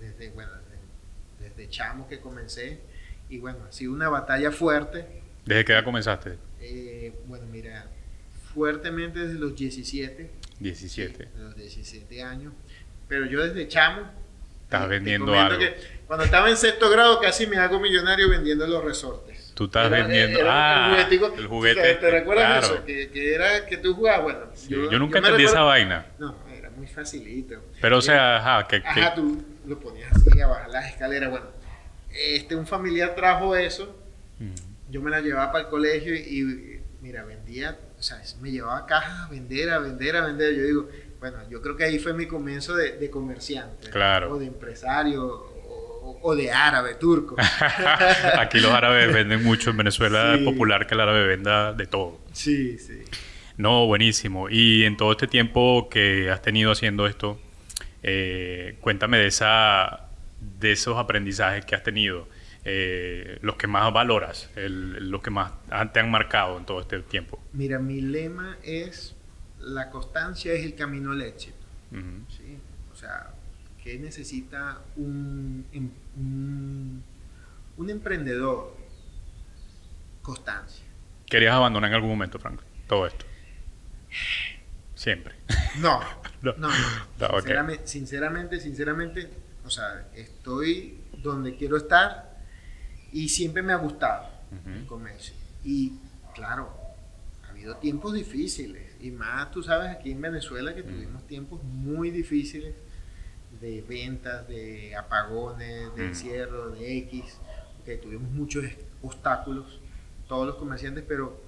desde, 0.00 0.30
bueno, 0.30 0.50
desde, 1.38 1.50
desde 1.56 1.68
chamo 1.68 2.08
que 2.08 2.20
comencé. 2.20 2.80
Y 3.28 3.38
bueno, 3.38 3.58
ha 3.68 3.72
sido 3.72 3.92
una 3.92 4.08
batalla 4.08 4.50
fuerte. 4.50 5.04
¿Desde 5.44 5.66
qué 5.66 5.72
edad 5.74 5.84
comenzaste? 5.84 6.38
Eh, 6.60 7.12
bueno, 7.26 7.44
mira, 7.52 7.86
fuertemente 8.54 9.18
desde 9.20 9.38
los 9.38 9.54
17. 9.54 10.30
17. 10.60 11.24
sí, 11.24 11.30
los 11.40 11.54
17 11.56 12.22
años. 12.22 12.52
Pero 13.08 13.26
yo 13.26 13.42
desde 13.46 13.68
chamo. 13.68 14.02
Estás 14.64 14.86
vendiendo 14.88 15.32
algo. 15.38 15.58
que 15.58 15.74
cuando 16.06 16.24
estaba 16.26 16.50
en 16.50 16.56
sexto 16.56 16.90
grado 16.90 17.18
casi 17.20 17.46
me 17.46 17.56
hago 17.56 17.80
millonario 17.80 18.28
vendiendo 18.28 18.66
los 18.66 18.84
resortes. 18.84 19.52
Tú 19.54 19.64
estás 19.64 19.86
Era- 19.86 20.06
vendiendo- 20.06 20.40
era 20.40 20.86
ah, 20.94 21.06
el 21.10 21.12
el 21.38 21.46
juguete, 21.46 21.80
¿Te, 21.80 21.94
te 21.94 22.10
recuerdas 22.10 22.58
claro. 22.60 22.74
eso? 22.76 22.84
Que, 22.84 23.08
que 23.10 23.34
era 23.34 23.64
que 23.66 23.78
tú 23.78 23.94
jugabas. 23.94 24.22
Bueno, 24.24 24.40
Sí, 24.54 24.68
yo, 24.68 24.98
nunca 24.98 25.20
me 25.22 25.28
entendí 25.28 25.44
esa 25.44 25.52
recuerdo- 25.54 25.66
vaina. 25.68 26.06
No, 26.18 26.36
era 26.54 26.68
muy 26.70 26.86
facilito. 26.86 27.54
Pero, 27.80 27.96
o 27.96 27.98
Eh, 28.00 28.02
sea, 28.02 28.36
ajá, 28.36 28.68
que, 28.68 28.82
que- 28.82 28.88
Ajá, 28.88 29.14
tú 29.14 29.42
lo 29.66 29.80
ponías 29.80 30.12
así 30.12 30.38
a 30.40 30.46
bajar 30.46 30.68
las 30.68 30.86
escaleras. 30.90 31.30
Bueno, 31.30 31.46
este, 32.10 32.54
un 32.54 32.66
familiar 32.66 33.14
trajo 33.14 33.56
eso, 33.56 33.96
Mm, 34.38 34.52
yo 34.90 35.00
me 35.02 35.10
la 35.10 35.20
llevaba 35.20 35.50
para 35.50 35.64
el 35.64 35.70
colegio 35.70 36.14
y, 36.14 36.18
y, 36.18 36.80
mira, 37.00 37.24
vendía, 37.24 37.76
o 37.98 38.02
sea, 38.02 38.20
me 38.40 38.50
llevaba 38.50 38.86
cajas 38.86 39.26
a 39.26 39.30
vender, 39.30 39.70
a 39.70 39.78
vender, 39.78 40.16
a 40.16 40.26
vender. 40.26 40.54
Yo 40.54 40.62
digo, 40.64 40.88
bueno, 41.20 41.38
yo 41.50 41.60
creo 41.60 41.76
que 41.76 41.84
ahí 41.84 41.98
fue 41.98 42.12
mi 42.14 42.26
comienzo 42.26 42.76
de, 42.76 42.92
de 42.98 43.10
comerciante, 43.10 43.90
Claro. 43.90 44.32
o 44.34 44.38
de 44.38 44.46
empresario, 44.46 45.24
o, 45.26 46.18
o 46.22 46.34
de 46.36 46.50
árabe, 46.52 46.94
turco. 46.94 47.36
Aquí 48.38 48.60
los 48.60 48.72
árabes 48.72 49.12
venden 49.12 49.42
mucho. 49.42 49.70
En 49.70 49.76
Venezuela 49.78 50.32
Sí. 50.34 50.40
es 50.40 50.44
popular 50.44 50.86
que 50.86 50.94
el 50.94 51.00
árabe 51.00 51.26
venda 51.26 51.72
de 51.72 51.86
todo. 51.86 52.18
sí, 52.32 52.78
sí. 52.78 53.02
No, 53.56 53.86
buenísimo. 53.86 54.48
Y 54.48 54.84
en 54.84 54.96
todo 54.96 55.10
este 55.10 55.26
tiempo 55.26 55.88
que 55.90 56.30
has 56.30 56.40
tenido 56.42 56.70
haciendo 56.70 57.08
esto, 57.08 57.40
eh, 58.04 58.76
cuéntame 58.80 59.18
de 59.18 59.26
esa, 59.26 60.06
de 60.60 60.70
esos 60.70 60.96
aprendizajes 60.96 61.64
que 61.64 61.74
has 61.74 61.82
tenido, 61.82 62.28
eh, 62.70 63.38
los 63.42 63.56
que 63.56 63.66
más 63.66 63.90
valoras, 63.92 64.50
el- 64.56 65.10
los 65.10 65.22
que 65.22 65.30
más 65.30 65.52
te 65.92 66.00
han 66.00 66.10
marcado 66.10 66.58
en 66.58 66.66
todo 66.66 66.80
este 66.80 67.00
tiempo. 67.00 67.42
Mira, 67.52 67.78
mi 67.78 68.00
lema 68.00 68.58
es, 68.62 69.14
la 69.60 69.88
constancia 69.90 70.52
es 70.52 70.64
el 70.64 70.74
camino 70.74 71.12
al 71.12 71.22
éxito. 71.22 71.56
O 72.92 72.96
sea, 72.96 73.30
¿qué 73.82 73.98
necesita 73.98 74.80
un, 74.96 75.64
em- 75.72 75.90
un, 76.16 77.02
un 77.78 77.90
emprendedor? 77.90 78.76
Constancia. 80.22 80.84
¿Querías 81.26 81.54
abandonar 81.54 81.88
en 81.90 81.94
algún 81.94 82.10
momento, 82.10 82.38
Frank? 82.38 82.60
Todo 82.86 83.06
esto. 83.06 83.24
Siempre. 84.94 85.34
No, 85.78 86.00
No. 86.42 86.52
no, 86.56 86.68
no. 86.68 86.74
No, 87.20 87.26
ok. 87.28 87.40
Sinceramente, 87.40 87.86
sinceramente, 87.86 88.60
sinceramente, 88.60 89.30
o 89.64 89.70
sea, 89.70 90.08
estoy 90.14 90.98
donde 91.22 91.56
quiero 91.56 91.76
estar 91.76 92.27
y 93.12 93.28
siempre 93.28 93.62
me 93.62 93.72
ha 93.72 93.76
gustado 93.76 94.26
el 94.66 94.86
comercio. 94.86 95.34
Y 95.64 95.94
claro, 96.34 96.72
ha 97.44 97.50
habido 97.50 97.76
tiempos 97.76 98.14
difíciles 98.14 98.96
y 99.00 99.10
más, 99.10 99.50
tú 99.50 99.62
sabes, 99.62 99.90
aquí 99.90 100.12
en 100.12 100.20
Venezuela 100.20 100.74
que 100.74 100.82
tuvimos 100.82 101.26
tiempos 101.26 101.62
muy 101.62 102.10
difíciles 102.10 102.74
de 103.60 103.82
ventas, 103.82 104.46
de 104.48 104.94
apagones, 104.96 105.94
de 105.96 106.06
encierro, 106.06 106.70
de 106.70 106.98
X, 106.98 107.38
que 107.84 107.96
tuvimos 107.96 108.30
muchos 108.30 108.64
obstáculos, 109.02 109.80
todos 110.28 110.46
los 110.46 110.56
comerciantes, 110.56 111.04
pero 111.06 111.40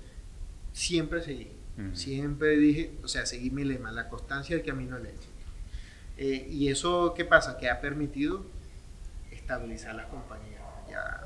siempre 0.73 1.23
seguí. 1.23 1.53
Siempre 1.95 2.59
dije, 2.59 2.93
o 3.03 3.09
sea, 3.09 3.25
seguí 3.25 3.51
mi 3.51 3.65
lema, 3.65 3.91
la 3.91 4.11
constancia 4.11 4.55
del 4.55 4.67
camino 4.67 4.97
al 4.97 5.07
éxito. 5.07 5.33
Eh, 6.19 6.47
y 6.51 6.69
eso, 6.69 7.15
¿qué 7.17 7.25
pasa? 7.25 7.57
Que 7.57 7.71
ha 7.71 7.81
permitido 7.81 8.45
estabilizar 9.31 9.95
las 9.95 10.07
compañías. 10.09 10.61
Ya 10.91 11.23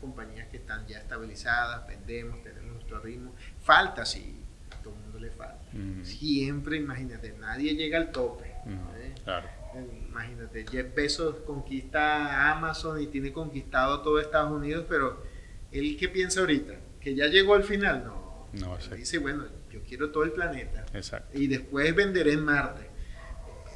compañías 0.00 0.48
que 0.48 0.56
están 0.58 0.86
ya 0.86 0.98
estabilizadas, 0.98 1.86
vendemos, 1.86 2.42
tenemos 2.42 2.72
nuestro 2.74 3.00
ritmo. 3.00 3.34
Falta, 3.62 4.04
sí, 4.04 4.36
a 4.70 4.82
todo 4.82 4.94
el 4.94 5.00
mundo 5.00 5.18
le 5.20 5.30
falta. 5.30 5.60
Siempre, 6.02 6.76
imagínate, 6.78 7.34
nadie 7.38 7.74
llega 7.74 7.98
al 7.98 8.10
tope. 8.10 8.46
¿eh? 8.48 9.14
Claro. 9.24 9.46
Eh, 9.74 10.06
Imagínate, 10.08 10.66
Jeff 10.68 10.92
Bezos 10.94 11.36
conquista 11.46 12.50
Amazon 12.50 13.00
y 13.00 13.06
tiene 13.06 13.32
conquistado 13.32 14.00
todo 14.02 14.18
Estados 14.18 14.50
Unidos, 14.50 14.84
pero 14.88 15.22
él 15.70 15.96
qué 15.98 16.08
piensa 16.08 16.40
ahorita? 16.40 16.74
¿Que 17.00 17.14
ya 17.14 17.26
llegó 17.28 17.54
al 17.54 17.62
final? 17.62 18.02
No. 18.04 18.48
No, 18.52 18.76
Él 18.76 18.96
dice, 18.96 19.18
bueno, 19.18 19.44
yo 19.70 19.80
quiero 19.84 20.10
todo 20.10 20.24
el 20.24 20.32
planeta 20.32 20.84
Exacto. 20.92 21.38
y 21.38 21.46
después 21.46 21.94
venderé 21.94 22.32
en 22.32 22.44
Marte. 22.44 22.90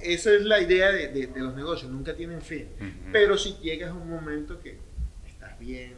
Esa 0.02 0.32
es 0.32 0.42
la 0.42 0.60
idea 0.60 0.90
de, 0.90 1.08
de- 1.08 1.28
de 1.28 1.40
los 1.40 1.54
negocios, 1.54 1.90
nunca 1.92 2.14
tienen 2.16 2.42
fin. 2.42 2.68
Pero 3.12 3.38
si 3.38 3.54
llegas 3.62 3.90
a 3.90 3.94
un 3.94 4.10
momento 4.10 4.58
que 4.60 4.78
estás 5.28 5.56
bien, 5.60 5.94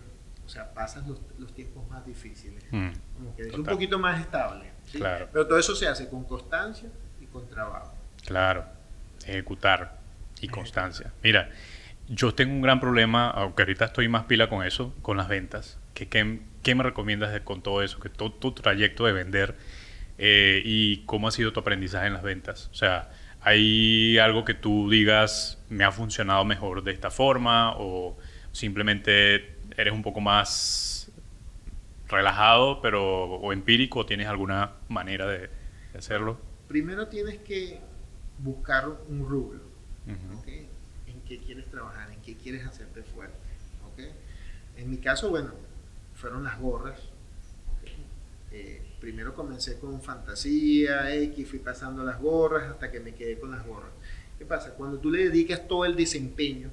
o 0.47 0.49
sea, 0.49 0.73
pasas 0.73 1.07
los, 1.07 1.21
los 1.39 1.53
tiempos 1.53 1.89
más 1.91 2.07
difíciles, 2.07 2.65
Mm, 2.71 2.91
como 3.17 3.37
que 3.37 3.43
es 3.43 3.55
un 3.55 3.65
poquito 3.65 3.99
más 3.99 4.21
estable. 4.21 4.71
¿sí? 4.85 4.99
Claro. 4.99 5.29
Pero 5.33 5.47
todo 5.47 5.59
eso 5.59 5.75
se 5.75 5.89
hace 5.89 6.09
con 6.09 6.25
constancia 6.25 6.89
y 7.21 7.27
con 7.27 7.49
trabajo. 7.49 7.95
Claro. 8.25 8.65
Ejecutar 9.27 9.99
y 10.41 10.49
constancia. 10.49 11.13
Mira, 11.23 11.51
yo 12.09 12.35
tengo 12.35 12.55
un 12.55 12.63
gran 12.63 12.79
problema, 12.79 13.31
aunque 13.31 13.63
ahorita 13.63 13.87
estoy 13.87 14.09
más 14.09 14.25
pila 14.25 14.49
con 14.49 14.65
eso, 14.65 14.95
con 15.03 15.17
las 15.17 15.29
ventas. 15.29 15.79
¿Qué, 15.95 16.09
qué, 16.09 16.41
qué 16.63 16.75
me 16.75 16.85
recomiendas 16.85 17.39
con 17.41 17.63
todo 17.63 17.83
eso? 17.83 17.99
Que 17.99 18.09
todo 18.09 18.33
tu 18.33 18.53
trayecto 18.53 19.05
de 19.07 19.13
vender 19.13 19.57
eh, 20.19 20.63
y 20.65 20.99
cómo 21.07 21.29
ha 21.29 21.31
sido 21.33 21.53
tu 21.53 21.61
aprendizaje 21.61 22.07
en 22.07 22.13
las 22.13 22.23
ventas. 22.23 22.69
O 22.71 22.75
sea, 22.75 23.11
¿hay 23.41 24.19
algo 24.19 24.45
que 24.45 24.55
tú 24.55 24.89
digas 24.91 25.63
me 25.69 25.85
ha 25.85 25.91
funcionado 25.91 26.45
mejor 26.45 26.85
de 26.85 26.93
esta 26.93 27.11
forma 27.11 27.75
o 27.77 28.17
simplemente 28.53 29.56
eres 29.77 29.93
un 29.93 30.03
poco 30.03 30.21
más 30.21 31.11
relajado 32.09 32.81
pero 32.81 33.25
o 33.25 33.53
empírico 33.53 34.01
o 34.01 34.07
tienes 34.07 34.29
alguna 34.29 34.73
manera 34.89 35.27
de, 35.27 35.39
de 35.93 35.99
hacerlo? 35.99 36.39
Primero 36.69 37.09
tienes 37.09 37.39
que 37.39 37.81
buscar 38.39 38.89
un 39.09 39.29
rubro. 39.29 39.61
¿ok? 40.39 40.49
En 41.07 41.21
qué 41.27 41.39
quieres 41.39 41.67
trabajar, 41.67 42.11
en 42.13 42.21
qué 42.23 42.37
quieres 42.37 42.67
hacerte 42.67 43.03
fuerte. 43.03 43.37
En 44.77 44.91
mi 44.91 44.99
caso, 44.99 45.31
bueno, 45.31 45.53
fueron 46.15 46.45
las 46.45 46.59
gorras. 46.61 47.01
Eh, 48.53 48.83
primero 49.01 49.35
comencé 49.35 49.79
con 49.79 50.01
fantasía, 50.03 51.15
X, 51.15 51.49
fui 51.49 51.59
pasando 51.59 52.05
las 52.05 52.21
gorras 52.21 52.71
hasta 52.71 52.91
que 52.91 53.01
me 53.01 53.15
quedé 53.15 53.39
con 53.39 53.51
las 53.51 53.67
gorras. 53.67 53.91
¿Qué 54.39 54.45
pasa? 54.45 54.75
Cuando 54.75 54.99
tú 54.99 55.11
le 55.11 55.25
dedicas 55.25 55.67
todo 55.67 55.85
el 55.85 55.97
desempeño 55.97 56.71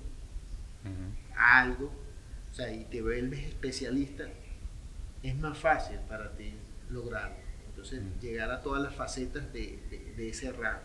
a 1.35 1.61
algo, 1.61 1.91
o 2.53 2.55
sea, 2.55 2.71
y 2.71 2.83
te 2.83 3.01
vuelves 3.01 3.39
especialista, 3.47 4.29
es 5.23 5.35
más 5.39 5.57
fácil 5.57 5.97
para 6.07 6.37
ti 6.37 6.53
lograrlo. 6.91 7.35
Entonces, 7.67 7.99
llegar 8.21 8.51
a 8.51 8.61
todas 8.61 8.83
las 8.83 8.93
facetas 8.93 9.51
de, 9.51 9.79
ese 10.19 10.51
rango. 10.51 10.83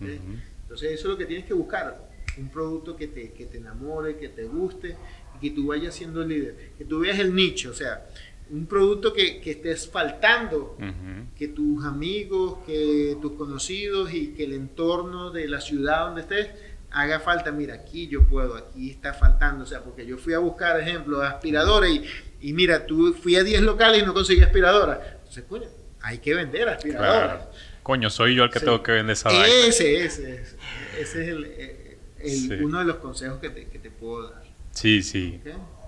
Entonces, 0.00 0.92
eso 0.92 1.08
es 1.08 1.12
lo 1.12 1.16
que 1.16 1.24
tienes 1.24 1.46
que 1.46 1.54
buscar. 1.54 2.10
Un 2.36 2.50
producto 2.50 2.94
que 2.94 3.08
te, 3.08 3.32
que 3.32 3.46
te 3.46 3.56
enamore, 3.56 4.18
que 4.18 4.28
te 4.28 4.44
guste 4.44 4.96
y 5.34 5.40
que 5.40 5.54
tú 5.54 5.68
vayas 5.68 5.94
siendo 5.94 6.20
el 6.20 6.28
líder. 6.28 6.72
Que 6.76 6.84
tú 6.84 6.98
veas 6.98 7.18
el 7.18 7.34
nicho. 7.34 7.70
O 7.70 7.74
sea, 7.74 8.06
un 8.50 8.66
producto 8.66 9.14
que, 9.14 9.40
que 9.40 9.52
estés 9.52 9.88
faltando, 9.88 10.76
que 11.38 11.48
tus 11.48 11.86
amigos, 11.86 12.58
que 12.66 13.16
tus 13.22 13.32
conocidos 13.32 14.12
y 14.12 14.34
que 14.34 14.44
el 14.44 14.52
entorno 14.52 15.30
de 15.30 15.48
la 15.48 15.62
ciudad 15.62 16.04
donde 16.04 16.20
estés 16.20 16.48
haga 16.90 17.20
falta, 17.20 17.52
mira, 17.52 17.74
aquí 17.74 18.08
yo 18.08 18.26
puedo, 18.26 18.56
aquí 18.56 18.90
está 18.90 19.12
faltando, 19.12 19.64
o 19.64 19.66
sea, 19.66 19.82
porque 19.82 20.06
yo 20.06 20.16
fui 20.16 20.34
a 20.34 20.38
buscar, 20.38 20.80
ejemplo, 20.80 21.22
aspiradores 21.22 21.92
y, 21.92 22.48
y 22.48 22.52
mira, 22.52 22.86
tú 22.86 23.14
fui 23.14 23.36
a 23.36 23.44
10 23.44 23.62
locales 23.62 24.02
y 24.02 24.06
no 24.06 24.14
conseguí 24.14 24.42
aspiradora. 24.42 25.18
Entonces, 25.18 25.44
coño, 25.48 25.68
hay 26.00 26.18
que 26.18 26.34
vender 26.34 26.68
aspiradoras. 26.68 27.46
Coño, 27.82 28.10
soy 28.10 28.34
yo 28.34 28.44
el 28.44 28.50
que 28.50 28.60
tengo 28.60 28.82
que 28.82 28.92
vender 28.92 29.14
esa 29.14 29.30
Ese, 29.46 30.04
ese, 30.04 30.34
ese, 30.34 30.56
ese 30.98 31.30
es 32.18 32.50
el, 32.50 32.64
uno 32.64 32.80
de 32.80 32.84
los 32.84 32.96
consejos 32.96 33.38
que 33.38 33.50
te, 33.50 33.66
que 33.68 33.78
te 33.78 33.90
puedo 33.90 34.30
dar. 34.30 34.42
Sí, 34.72 35.02
sí. 35.02 35.40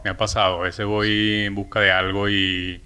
Me 0.02 0.10
ha 0.10 0.16
pasado. 0.16 0.60
A 0.60 0.62
veces 0.62 0.86
voy 0.86 1.44
en 1.44 1.54
busca 1.54 1.80
de 1.80 1.90
algo 1.90 2.28
y, 2.28 2.80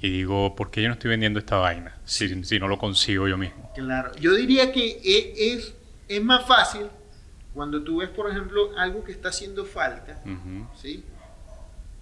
y, 0.00 0.10
digo, 0.10 0.54
¿por 0.56 0.70
qué 0.70 0.82
yo 0.82 0.88
no 0.88 0.94
estoy 0.94 1.10
vendiendo 1.10 1.38
esta 1.38 1.56
vaina? 1.56 1.98
Si, 2.04 2.44
si 2.44 2.58
no 2.58 2.68
lo 2.68 2.78
consigo 2.78 3.28
yo 3.28 3.38
mismo. 3.38 3.72
Claro. 3.74 4.12
Yo 4.20 4.34
diría 4.34 4.72
que 4.72 5.00
e, 5.02 5.54
es, 5.54 5.74
es 6.08 6.22
más 6.22 6.46
fácil 6.46 6.86
cuando 7.54 7.82
tú 7.82 7.98
ves, 7.98 8.08
por 8.08 8.30
ejemplo, 8.30 8.70
algo 8.76 9.04
que 9.04 9.12
está 9.12 9.30
haciendo 9.30 9.64
falta, 9.64 10.22
¿sí? 10.80 11.04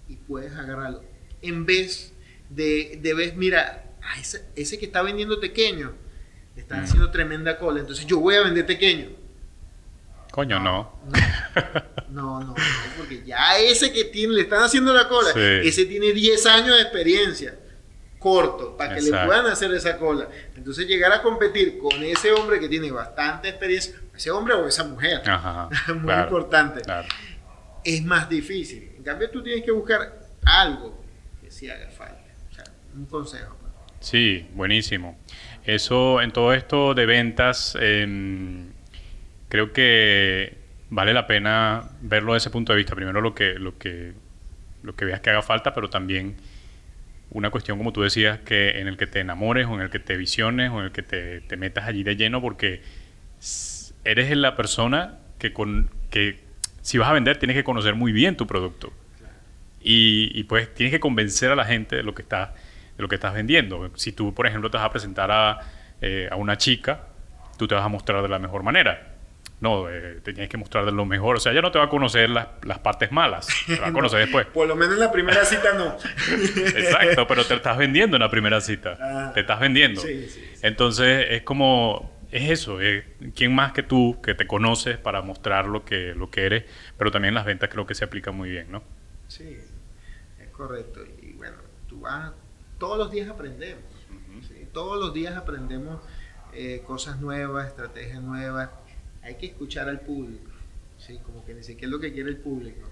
Y 0.07 0.15
puedes 0.15 0.53
agarrarlo. 0.53 1.03
En 1.41 1.65
vez 1.65 2.13
de, 2.49 2.99
de 3.01 3.13
ver, 3.13 3.35
mira, 3.35 3.85
ah, 4.01 4.19
ese, 4.19 4.45
ese, 4.55 4.77
que 4.77 4.85
está 4.85 5.01
vendiendo 5.01 5.39
pequeño, 5.39 5.93
está 6.55 6.81
haciendo 6.81 7.09
tremenda 7.09 7.57
cola, 7.57 7.79
entonces 7.79 8.05
yo 8.05 8.19
voy 8.19 8.35
a 8.35 8.43
vender 8.43 8.65
pequeño. 8.65 9.09
Coño, 10.31 10.59
no. 10.59 10.99
No, 12.09 12.39
no, 12.39 12.47
no, 12.47 12.55
porque 12.97 13.23
ya 13.23 13.57
ese 13.59 13.91
que 13.91 14.05
tiene, 14.05 14.33
le 14.33 14.41
están 14.41 14.63
haciendo 14.63 14.93
la 14.93 15.07
cola, 15.07 15.29
ese 15.35 15.85
tiene 15.85 16.11
10 16.11 16.45
años 16.47 16.75
de 16.75 16.81
experiencia 16.81 17.55
corto 18.19 18.75
para 18.77 18.95
que 18.95 19.01
le 19.01 19.09
puedan 19.11 19.47
hacer 19.47 19.73
esa 19.73 19.97
cola. 19.97 20.27
Entonces 20.55 20.85
llegar 20.85 21.11
a 21.13 21.21
competir 21.21 21.79
con 21.79 22.03
ese 22.03 22.31
hombre 22.33 22.59
que 22.59 22.67
tiene 22.67 22.91
bastante 22.91 23.49
experiencia, 23.49 23.95
ese 24.15 24.29
hombre 24.29 24.53
o 24.53 24.67
esa 24.67 24.83
mujer, 24.83 25.21
muy 25.95 26.13
importante, 26.13 26.81
es 27.83 28.03
más 28.03 28.29
difícil. 28.29 28.91
En 28.97 29.03
cambio 29.03 29.29
tú 29.29 29.41
tienes 29.41 29.63
que 29.63 29.71
buscar 29.71 30.19
algo 30.45 31.01
que 31.41 31.49
sí 31.49 31.69
haga 31.69 31.89
falta. 31.89 32.21
O 32.51 32.53
sea, 32.53 32.65
un 32.93 33.05
consejo. 33.05 33.55
Sí, 34.01 34.47
buenísimo. 34.53 35.17
Eso 35.65 36.21
en 36.21 36.31
todo 36.31 36.53
esto 36.53 36.93
de 36.93 37.05
ventas, 37.05 37.77
em, 37.79 38.71
creo 39.49 39.73
que 39.73 40.57
vale 40.89 41.13
la 41.13 41.27
pena 41.27 41.89
verlo 42.01 42.33
desde 42.33 42.47
ese 42.47 42.49
punto 42.51 42.73
de 42.73 42.77
vista. 42.77 42.95
Primero 42.95 43.21
lo 43.21 43.33
que, 43.33 43.53
lo 43.55 43.77
que, 43.77 44.13
lo 44.83 44.95
que 44.95 45.05
veas 45.05 45.21
que 45.21 45.29
haga 45.29 45.41
falta, 45.41 45.73
pero 45.73 45.89
también 45.89 46.37
una 47.31 47.51
cuestión, 47.51 47.77
como 47.77 47.93
tú 47.93 48.01
decías, 48.01 48.39
que 48.39 48.79
en 48.79 48.87
el 48.87 48.97
que 48.97 49.07
te 49.07 49.19
enamores 49.19 49.67
o 49.67 49.75
en 49.75 49.81
el 49.81 49.89
que 49.89 49.99
te 49.99 50.17
visiones 50.17 50.71
o 50.71 50.79
en 50.79 50.85
el 50.85 50.91
que 50.91 51.03
te, 51.03 51.57
metas 51.57 51.87
allí 51.87 52.03
de 52.03 52.15
lleno 52.15 52.41
porque 52.41 52.81
eres 54.03 54.35
la 54.35 54.55
persona 54.55 55.19
que, 55.37 55.53
con, 55.53 55.89
que 56.09 56.39
si 56.81 56.97
vas 56.97 57.09
a 57.09 57.13
vender 57.13 57.37
tienes 57.37 57.55
que 57.55 57.63
conocer 57.63 57.95
muy 57.95 58.11
bien 58.11 58.35
tu 58.35 58.47
producto. 58.47 58.91
Y, 59.81 60.43
pues 60.43 60.73
tienes 60.73 60.91
que 60.91 60.99
convencer 60.99 61.51
a 61.51 61.55
la 61.55 61.63
gente 61.63 61.95
de 61.95 62.03
lo 62.03 62.13
que 62.13 62.21
estás, 62.21 62.49
de 62.97 63.01
lo 63.01 63.07
que 63.07 63.15
estás 63.15 63.33
vendiendo. 63.33 63.89
Si 63.95 64.11
tú, 64.11 64.33
por 64.33 64.45
ejemplo, 64.45 64.69
te 64.69 64.77
vas 64.77 64.85
a 64.85 64.91
presentar 64.91 65.31
a, 65.31 65.59
eh, 66.01 66.27
a 66.29 66.35
una 66.35 66.57
chica, 66.57 67.07
tú 67.57 67.65
te 67.65 67.75
vas 67.75 67.85
a 67.85 67.87
mostrar 67.87 68.21
de 68.21 68.27
la 68.27 68.39
mejor 68.39 68.63
manera. 68.63 69.08
No, 69.61 69.89
eh, 69.89 70.21
te 70.23 70.31
tienes 70.31 70.49
que 70.49 70.57
mostrar 70.57 70.85
de 70.85 70.91
lo 70.91 71.05
mejor. 71.05 71.35
O 71.35 71.39
sea, 71.39 71.51
ella 71.51 71.61
no 71.61 71.71
te 71.71 71.79
va 71.79 71.85
a 71.85 71.89
conocer 71.89 72.29
las, 72.29 72.47
las 72.63 72.79
partes 72.79 73.11
malas. 73.11 73.47
Te 73.67 73.77
va 73.77 73.87
a 73.87 73.91
conocer 73.91 74.19
después. 74.19 74.45
Por 74.53 74.67
lo 74.67 74.75
menos 74.75 74.93
en 74.95 75.01
la 75.01 75.11
primera 75.11 75.43
cita 75.43 75.73
no. 75.73 75.97
Exacto, 76.77 77.27
pero 77.27 77.45
te 77.45 77.55
estás 77.55 77.77
vendiendo 77.77 78.15
en 78.15 78.21
la 78.21 78.29
primera 78.29 78.61
cita. 78.61 78.97
Ah. 79.01 79.31
te 79.33 79.41
estás 79.41 79.59
vendiendo. 79.59 80.01
Sí, 80.01 80.27
sí, 80.29 80.43
Entonces, 80.61 81.27
es 81.29 81.41
como... 81.43 82.17
Es 82.31 82.49
eso. 82.51 82.77
¿Quién 83.35 83.55
más 83.55 83.73
que 83.73 83.81
tú 83.81 84.21
que 84.21 84.35
te 84.35 84.45
conoces 84.45 84.97
para 84.97 85.23
mostrar 85.23 85.65
lo 85.65 85.83
que, 85.83 86.13
lo 86.15 86.29
que 86.29 86.45
eres? 86.45 86.65
Pero 86.95 87.11
también 87.11 87.33
las 87.33 87.43
ventas 87.43 87.69
creo 87.69 87.87
que 87.87 87.95
se 87.95 88.05
aplican 88.05 88.35
muy 88.35 88.51
bien, 88.51 88.71
¿no? 88.71 88.83
Sí, 89.27 89.57
es 90.39 90.49
correcto. 90.51 91.01
Y 91.21 91.33
bueno, 91.33 91.57
tú 91.87 92.01
vas... 92.01 92.31
Todos 92.77 92.97
los 92.99 93.11
días 93.11 93.27
aprendemos. 93.27 93.83
Todos 94.71 94.99
los 94.99 95.13
días 95.13 95.35
aprendemos 95.35 95.99
eh, 96.53 96.83
cosas 96.85 97.19
nuevas, 97.19 97.67
estrategias 97.67 98.21
nuevas 98.21 98.69
hay 99.29 99.35
que 99.35 99.45
escuchar 99.45 99.87
al 99.87 100.01
público, 100.01 100.51
¿sí? 100.97 101.19
como 101.23 101.45
que 101.45 101.53
dice 101.53 101.77
qué 101.77 101.85
es 101.85 101.91
lo 101.91 101.99
que 101.99 102.11
quiere 102.11 102.29
el 102.29 102.37
público. 102.37 102.89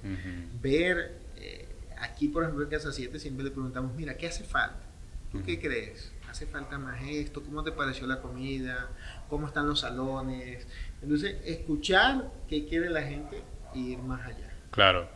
Ver, 0.61 1.17
eh, 1.37 1.67
aquí 1.99 2.27
por 2.27 2.43
ejemplo 2.43 2.63
en 2.63 2.69
Casa 2.69 2.91
7 2.91 3.19
siempre 3.19 3.43
le 3.43 3.51
preguntamos, 3.51 3.95
mira, 3.95 4.15
¿qué 4.15 4.27
hace 4.27 4.43
falta? 4.43 4.85
¿Tú 5.31 5.41
qué 5.43 5.59
crees? 5.59 6.13
¿Hace 6.29 6.45
falta 6.45 6.77
más 6.77 7.01
esto? 7.09 7.43
¿Cómo 7.43 7.63
te 7.63 7.71
pareció 7.71 8.05
la 8.05 8.21
comida? 8.21 8.89
¿Cómo 9.29 9.47
están 9.47 9.67
los 9.67 9.79
salones? 9.79 10.67
Entonces, 11.01 11.37
escuchar 11.43 12.31
qué 12.47 12.65
quiere 12.65 12.89
la 12.89 13.01
gente 13.01 13.41
e 13.73 13.79
ir 13.79 13.97
más 13.99 14.21
allá. 14.25 14.53
Claro. 14.71 15.09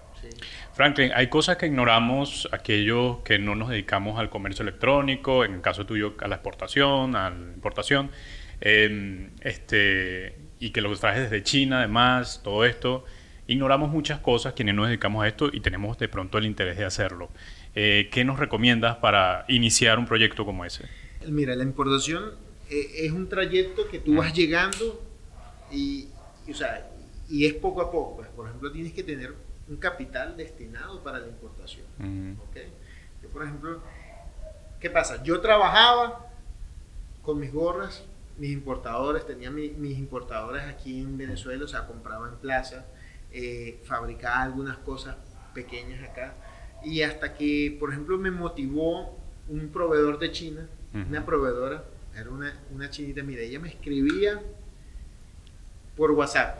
Franklin, 0.73 1.11
hay 1.15 1.27
cosas 1.27 1.57
que 1.57 1.65
ignoramos 1.65 2.47
aquellos 2.51 3.19
que 3.19 3.39
no 3.39 3.55
nos 3.55 3.69
dedicamos 3.69 4.19
al 4.19 4.29
comercio 4.29 4.63
electrónico, 4.63 5.43
en 5.43 5.55
el 5.55 5.61
caso 5.61 5.85
tuyo 5.85 6.15
a 6.19 6.27
la 6.27 6.35
exportación, 6.35 7.15
a 7.15 7.29
la 7.29 7.53
importación. 7.53 8.11
Em, 8.59 9.31
este, 9.41 10.35
y 10.61 10.69
que 10.69 10.79
lo 10.79 10.95
traes 10.95 11.19
desde 11.19 11.43
China, 11.43 11.79
además, 11.79 12.39
todo 12.43 12.63
esto. 12.65 13.03
Ignoramos 13.47 13.89
muchas 13.89 14.19
cosas 14.19 14.53
quienes 14.53 14.75
nos 14.75 14.87
dedicamos 14.87 15.23
a 15.23 15.27
esto 15.27 15.49
y 15.51 15.59
tenemos 15.59 15.97
de 15.97 16.07
pronto 16.07 16.37
el 16.37 16.45
interés 16.45 16.77
de 16.77 16.85
hacerlo. 16.85 17.29
Eh, 17.73 18.09
¿Qué 18.11 18.23
nos 18.23 18.37
recomiendas 18.37 18.97
para 18.97 19.43
iniciar 19.47 19.97
un 19.97 20.05
proyecto 20.05 20.45
como 20.45 20.63
ese? 20.63 20.85
Mira, 21.27 21.55
la 21.55 21.63
importación 21.63 22.35
eh, 22.69 22.91
es 22.95 23.11
un 23.11 23.27
trayecto 23.27 23.89
que 23.89 23.97
tú 23.97 24.15
vas 24.15 24.33
llegando 24.35 25.01
y, 25.71 26.09
o 26.47 26.53
sea, 26.53 26.87
y 27.27 27.47
es 27.47 27.55
poco 27.55 27.81
a 27.81 27.91
poco. 27.91 28.17
Pues, 28.17 28.27
por 28.29 28.45
ejemplo, 28.45 28.71
tienes 28.71 28.93
que 28.93 29.01
tener 29.01 29.33
un 29.67 29.77
capital 29.77 30.37
destinado 30.37 31.01
para 31.03 31.17
la 31.17 31.27
importación. 31.27 31.87
Yo, 33.23 33.29
por 33.29 33.43
ejemplo, 33.43 33.81
¿qué 34.79 34.91
pasa? 34.91 35.23
Yo 35.23 35.41
trabajaba 35.41 36.27
con 37.23 37.39
mis 37.39 37.51
gorras 37.51 38.05
mis 38.37 38.51
importadores, 38.51 39.25
tenía 39.25 39.51
mis 39.51 39.97
importadores 39.97 40.63
aquí 40.63 40.99
en 41.01 41.17
Venezuela, 41.17 41.65
o 41.65 41.67
sea, 41.67 41.87
compraba 41.87 42.29
en 42.29 42.35
plaza, 42.35 42.85
eh, 43.31 43.79
fabricaba 43.83 44.41
algunas 44.41 44.77
cosas 44.77 45.15
pequeñas 45.53 46.03
acá. 46.09 46.33
Y 46.83 47.03
hasta 47.03 47.35
que, 47.35 47.75
por 47.79 47.91
ejemplo, 47.91 48.17
me 48.17 48.31
motivó 48.31 49.17
un 49.47 49.69
proveedor 49.69 50.19
de 50.19 50.31
China, 50.31 50.67
una 50.93 51.25
proveedora, 51.25 51.83
era 52.15 52.29
una, 52.29 52.59
una 52.71 52.89
chinita, 52.89 53.23
mira, 53.23 53.41
ella 53.41 53.59
me 53.59 53.69
escribía 53.69 54.41
por 55.95 56.11
WhatsApp, 56.11 56.59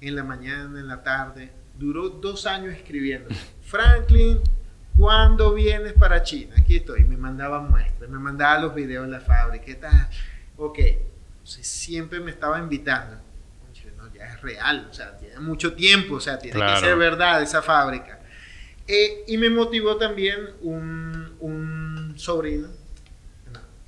en 0.00 0.16
la 0.16 0.24
mañana, 0.24 0.80
en 0.80 0.88
la 0.88 1.02
tarde, 1.02 1.52
duró 1.78 2.08
dos 2.08 2.46
años 2.46 2.74
escribiendo. 2.74 3.28
Franklin, 3.62 4.40
¿Cuándo 4.96 5.54
vienes 5.54 5.94
para 5.94 6.22
China? 6.22 6.54
Aquí 6.58 6.76
estoy. 6.76 7.04
Me 7.04 7.16
mandaba 7.16 7.60
muestras, 7.60 8.08
me 8.10 8.18
mandaba 8.18 8.60
los 8.60 8.74
videos 8.74 9.06
de 9.06 9.12
la 9.12 9.20
fábrica. 9.20 9.64
¿Qué 9.64 9.74
tal? 9.74 10.08
Ok. 10.56 10.78
siempre 11.44 12.20
me 12.20 12.30
estaba 12.30 12.58
invitando. 12.58 13.16
No, 13.96 14.12
ya 14.12 14.26
es 14.26 14.40
real, 14.42 14.88
o 14.90 14.94
sea, 14.94 15.16
tiene 15.16 15.38
mucho 15.38 15.74
tiempo, 15.74 16.16
o 16.16 16.20
sea, 16.20 16.38
tiene 16.38 16.58
que 16.58 16.76
ser 16.80 16.96
verdad 16.96 17.42
esa 17.42 17.62
fábrica. 17.62 18.20
Eh, 18.86 19.24
y 19.28 19.38
me 19.38 19.48
motivó 19.48 19.96
también 19.96 20.50
un, 20.60 21.36
un 21.40 22.14
sobrino, 22.16 22.68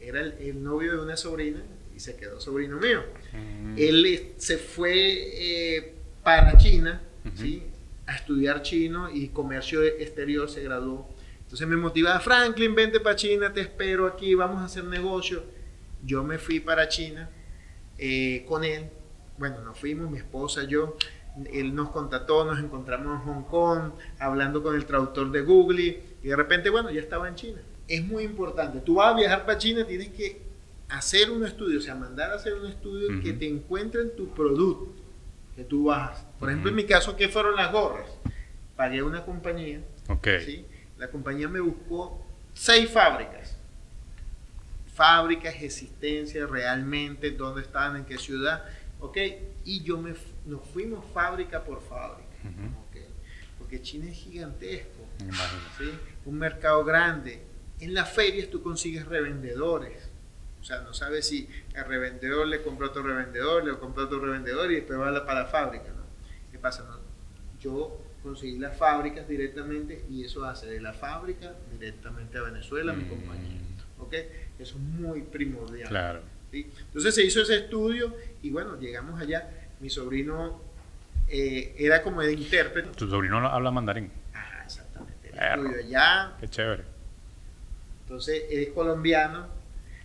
era 0.00 0.20
el, 0.20 0.62
novio 0.62 0.92
de 0.92 1.02
una 1.02 1.16
sobrina 1.16 1.62
y 1.94 2.00
se 2.00 2.16
quedó 2.16 2.40
sobrino 2.40 2.78
mío. 2.78 3.02
Mm. 3.32 3.74
Él 3.76 4.32
se 4.36 4.58
fue 4.58 4.92
eh, 4.94 5.94
para 6.22 6.56
China, 6.58 7.00
¿sí? 7.34 7.62
A 8.06 8.14
estudiar 8.14 8.62
chino 8.62 9.08
y 9.10 9.28
comercio 9.28 9.82
exterior, 9.82 10.48
se 10.48 10.62
graduó. 10.62 11.08
Entonces 11.40 11.66
me 11.66 11.76
motivaba, 11.76 12.20
Franklin, 12.20 12.74
vente 12.74 13.00
para 13.00 13.16
China, 13.16 13.52
te 13.52 13.60
espero 13.60 14.06
aquí, 14.06 14.34
vamos 14.34 14.60
a 14.60 14.64
hacer 14.64 14.84
negocio. 14.84 15.42
Yo 16.04 16.22
me 16.24 16.38
fui 16.38 16.60
para 16.60 16.88
China 16.88 17.30
eh, 17.98 18.44
con 18.48 18.64
él. 18.64 18.90
Bueno, 19.38 19.60
nos 19.62 19.78
fuimos, 19.78 20.10
mi 20.10 20.18
esposa, 20.18 20.64
yo. 20.64 20.96
Él 21.52 21.74
nos 21.74 21.90
contactó, 21.90 22.44
nos 22.44 22.58
encontramos 22.58 23.20
en 23.20 23.26
Hong 23.26 23.42
Kong, 23.44 23.92
hablando 24.18 24.62
con 24.62 24.76
el 24.76 24.84
traductor 24.84 25.30
de 25.32 25.40
Google 25.40 26.02
y 26.22 26.28
de 26.28 26.36
repente, 26.36 26.70
bueno, 26.70 26.90
ya 26.90 27.00
estaba 27.00 27.28
en 27.28 27.34
China. 27.34 27.60
es 27.88 28.04
muy 28.04 28.22
importante. 28.22 28.80
Tú 28.80 28.96
vas 28.96 29.12
a 29.12 29.16
viajar 29.16 29.44
para 29.44 29.58
China, 29.58 29.84
tienes 29.86 30.10
que 30.10 30.42
hacer 30.88 31.30
un 31.30 31.44
estudio, 31.44 31.78
o 31.78 31.82
sea, 31.82 31.94
mandar 31.94 32.30
a 32.30 32.34
hacer 32.34 32.54
un 32.54 32.66
estudio 32.66 33.20
que 33.20 33.32
te 33.32 33.48
encuentren 33.48 34.14
tu 34.16 34.32
producto 34.32 35.03
que 35.54 35.64
tú 35.64 35.84
vas. 35.84 36.24
Por 36.38 36.50
ejemplo, 36.50 36.70
en 36.70 36.76
mi 36.76 36.84
caso, 36.84 37.16
¿qué 37.16 37.28
fueron 37.28 37.56
las 37.56 37.72
gorras? 37.72 38.08
Pagué 38.76 39.02
una 39.02 39.24
compañía. 39.24 39.80
¿sí? 40.44 40.66
La 40.98 41.08
compañía 41.08 41.48
me 41.48 41.60
buscó 41.60 42.24
seis 42.52 42.90
fábricas. 42.90 43.56
Fábricas, 44.94 45.54
existencia, 45.60 46.46
realmente, 46.46 47.30
dónde 47.32 47.62
estaban, 47.62 47.96
en 47.96 48.04
qué 48.04 48.16
ciudad, 48.16 48.64
¿ok? 49.00 49.18
Y 49.64 49.82
yo 49.82 49.98
me, 49.98 50.14
nos 50.46 50.64
fuimos 50.68 51.04
fábrica 51.12 51.64
por 51.64 51.82
fábrica. 51.82 52.28
Porque 53.58 53.82
China 53.82 54.10
es 54.10 54.16
gigantesco. 54.16 55.04
¿sí? 55.78 55.90
un 56.24 56.38
mercado 56.38 56.84
grande. 56.84 57.42
En 57.80 57.94
las 57.94 58.12
ferias 58.12 58.48
tú 58.50 58.62
consigues 58.62 59.06
revendedores. 59.06 60.10
O 60.64 60.66
sea, 60.66 60.80
no 60.80 60.94
sabes 60.94 61.28
si 61.28 61.46
el 61.74 61.84
revendedor 61.84 62.46
le 62.46 62.62
compró 62.62 62.86
a 62.86 62.88
otro 62.88 63.02
revendedor, 63.02 63.62
le 63.66 63.76
compró 63.76 64.04
a 64.04 64.06
otro 64.06 64.18
revendedor 64.18 64.72
y 64.72 64.76
después 64.76 64.98
va 64.98 65.08
a 65.08 65.12
la- 65.12 65.26
para 65.26 65.40
la 65.40 65.46
fábrica. 65.46 65.88
¿no? 65.94 66.04
¿Qué 66.50 66.58
pasa? 66.58 66.84
No, 66.84 66.96
yo 67.60 68.00
conseguí 68.22 68.58
las 68.58 68.74
fábricas 68.74 69.28
directamente 69.28 70.06
y 70.08 70.24
eso 70.24 70.42
hace 70.46 70.64
de 70.66 70.80
la 70.80 70.94
fábrica 70.94 71.52
directamente 71.78 72.38
a 72.38 72.42
Venezuela, 72.44 72.94
mi 72.94 73.04
Mm. 73.04 73.08
compañía. 73.10 73.60
¿Ok? 73.98 74.14
Eso 74.58 74.76
es 74.76 74.80
muy 74.82 75.20
primordial. 75.20 75.86
Claro. 75.90 76.20
¿sí? 76.50 76.66
Entonces 76.86 77.14
se 77.14 77.22
hizo 77.22 77.42
ese 77.42 77.56
estudio 77.56 78.16
y 78.40 78.48
bueno, 78.48 78.80
llegamos 78.80 79.20
allá. 79.20 79.50
Mi 79.80 79.90
sobrino 79.90 80.62
eh, 81.28 81.74
era 81.78 82.02
como 82.02 82.22
de 82.22 82.32
intérprete. 82.32 82.88
Tu 82.96 83.06
sobrino 83.10 83.36
habla 83.46 83.70
mandarín. 83.70 84.10
Ajá, 84.32 84.64
exactamente. 84.64 85.28
Perro. 85.28 85.62
estudio 85.66 85.84
allá, 85.84 86.32
Qué 86.40 86.48
chévere. 86.48 86.84
Entonces, 88.02 88.44
él 88.50 88.60
es 88.60 88.68
colombiano, 88.70 89.46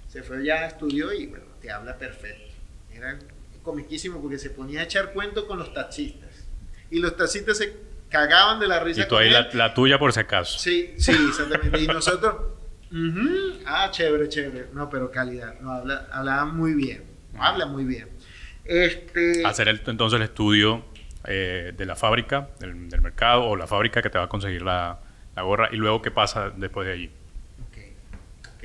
se 0.10 0.22
fue 0.24 0.40
allá, 0.40 0.66
estudió 0.68 1.14
y 1.14 1.28
bueno, 1.28 1.46
te 1.62 1.72
habla 1.72 1.98
perfecto. 1.98 2.52
Era 2.92 3.18
comiquísimo 3.64 4.22
porque 4.22 4.38
se 4.38 4.50
ponía 4.50 4.82
a 4.82 4.84
echar 4.84 5.14
cuento 5.14 5.48
con 5.48 5.58
los 5.60 5.74
taxistas. 5.74 6.46
Y 6.92 7.00
los 7.00 7.16
taxistas 7.16 7.58
se 7.60 7.74
cagaban 8.10 8.60
de 8.60 8.68
la 8.68 8.80
risa. 8.82 9.04
Y 9.04 9.08
tú 9.08 9.16
ahí 9.16 9.30
la, 9.30 9.48
la 9.54 9.74
tuya 9.74 9.98
por 9.98 10.12
si 10.12 10.20
acaso. 10.20 10.60
Sí, 10.60 10.94
sí, 10.98 11.12
exactamente. 11.30 11.80
Y 11.80 11.88
nosotros, 11.88 12.36
ah, 13.66 13.90
chévere, 13.92 14.28
chévere. 14.28 14.68
No, 14.74 14.90
pero 14.90 15.12
calidad. 15.12 15.60
No, 15.62 15.72
habla, 15.72 16.08
hablaba 16.12 16.46
muy 16.46 16.74
bien. 16.74 17.04
Habla 17.38 17.68
muy 17.68 17.86
bien. 17.86 18.10
Este, 18.66 19.46
Hacer 19.46 19.68
el- 19.68 19.82
entonces 19.88 20.18
el 20.18 20.24
estudio 20.24 20.84
eh, 21.26 21.74
de 21.78 21.86
la 21.86 21.96
fábrica, 21.96 22.50
del, 22.60 22.90
del 22.90 23.02
mercado 23.02 23.44
o 23.46 23.56
la 23.56 23.68
fábrica 23.68 24.02
que 24.02 24.10
te 24.10 24.18
va 24.18 24.26
a 24.26 24.30
conseguir 24.30 24.62
la, 24.64 25.00
la 25.36 25.42
gorra 25.44 25.70
y 25.72 25.76
luego 25.78 26.02
qué 26.02 26.12
pasa 26.12 26.50
después 26.56 26.88
de 26.88 26.94
allí. 26.94 27.12
Ok, 27.68 27.78
ok. 28.56 28.64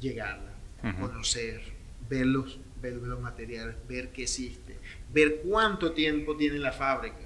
Llegarla, 0.00 0.49
Ujú. 0.82 1.08
conocer, 1.08 1.60
ver 2.08 2.26
los, 2.26 2.58
ver 2.80 2.94
los 2.94 3.20
materiales, 3.20 3.76
ver 3.88 4.10
qué 4.10 4.22
existe, 4.22 4.78
ver 5.12 5.42
cuánto 5.44 5.92
tiempo 5.92 6.36
tiene 6.36 6.58
la 6.58 6.72
fábrica 6.72 7.18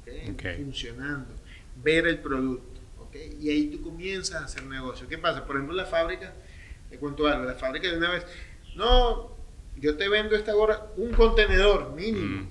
ok, 0.00 0.30
Ok. 0.34 0.42
funcionando, 0.64 1.34
ver 1.82 2.06
el 2.06 2.18
producto. 2.18 2.80
ok, 3.00 3.16
Y 3.40 3.50
ahí 3.50 3.66
tú 3.68 3.82
comienzas 3.82 4.42
a 4.42 4.44
hacer 4.44 4.64
negocio. 4.64 5.06
¿Qué 5.08 5.18
pasa? 5.18 5.46
Por 5.46 5.56
ejemplo, 5.56 5.76
la 5.76 5.86
fábrica, 5.86 6.32
te 6.90 6.98
cuento 6.98 7.26
algo, 7.26 7.44
la 7.44 7.54
fábrica 7.54 7.88
de 7.88 7.96
una 7.98 8.10
vez, 8.10 8.26
no, 8.74 9.32
yo 9.76 9.96
te 9.96 10.08
vendo 10.08 10.34
esta 10.36 10.52
gorra, 10.52 10.86
un 10.96 11.12
contenedor 11.12 11.92
mínimo. 11.94 12.42
Mm. 12.42 12.48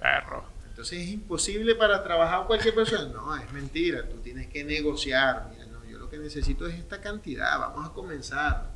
Perro. 0.00 0.44
Entonces 0.68 1.00
es 1.00 1.08
imposible 1.08 1.74
para 1.74 2.02
trabajar 2.02 2.46
cualquier 2.46 2.74
persona. 2.74 3.12
No, 3.12 3.36
es 3.36 3.52
mentira. 3.52 4.08
Tú 4.08 4.16
tienes 4.18 4.48
que 4.48 4.64
negociar. 4.64 5.50
Mira, 5.52 5.66
no, 5.66 5.84
yo 5.84 5.98
lo 5.98 6.08
que 6.08 6.16
necesito 6.18 6.66
es 6.66 6.74
esta 6.74 7.00
cantidad. 7.00 7.58
Vamos 7.58 7.88
a 7.88 7.92
comenzar. 7.92 8.71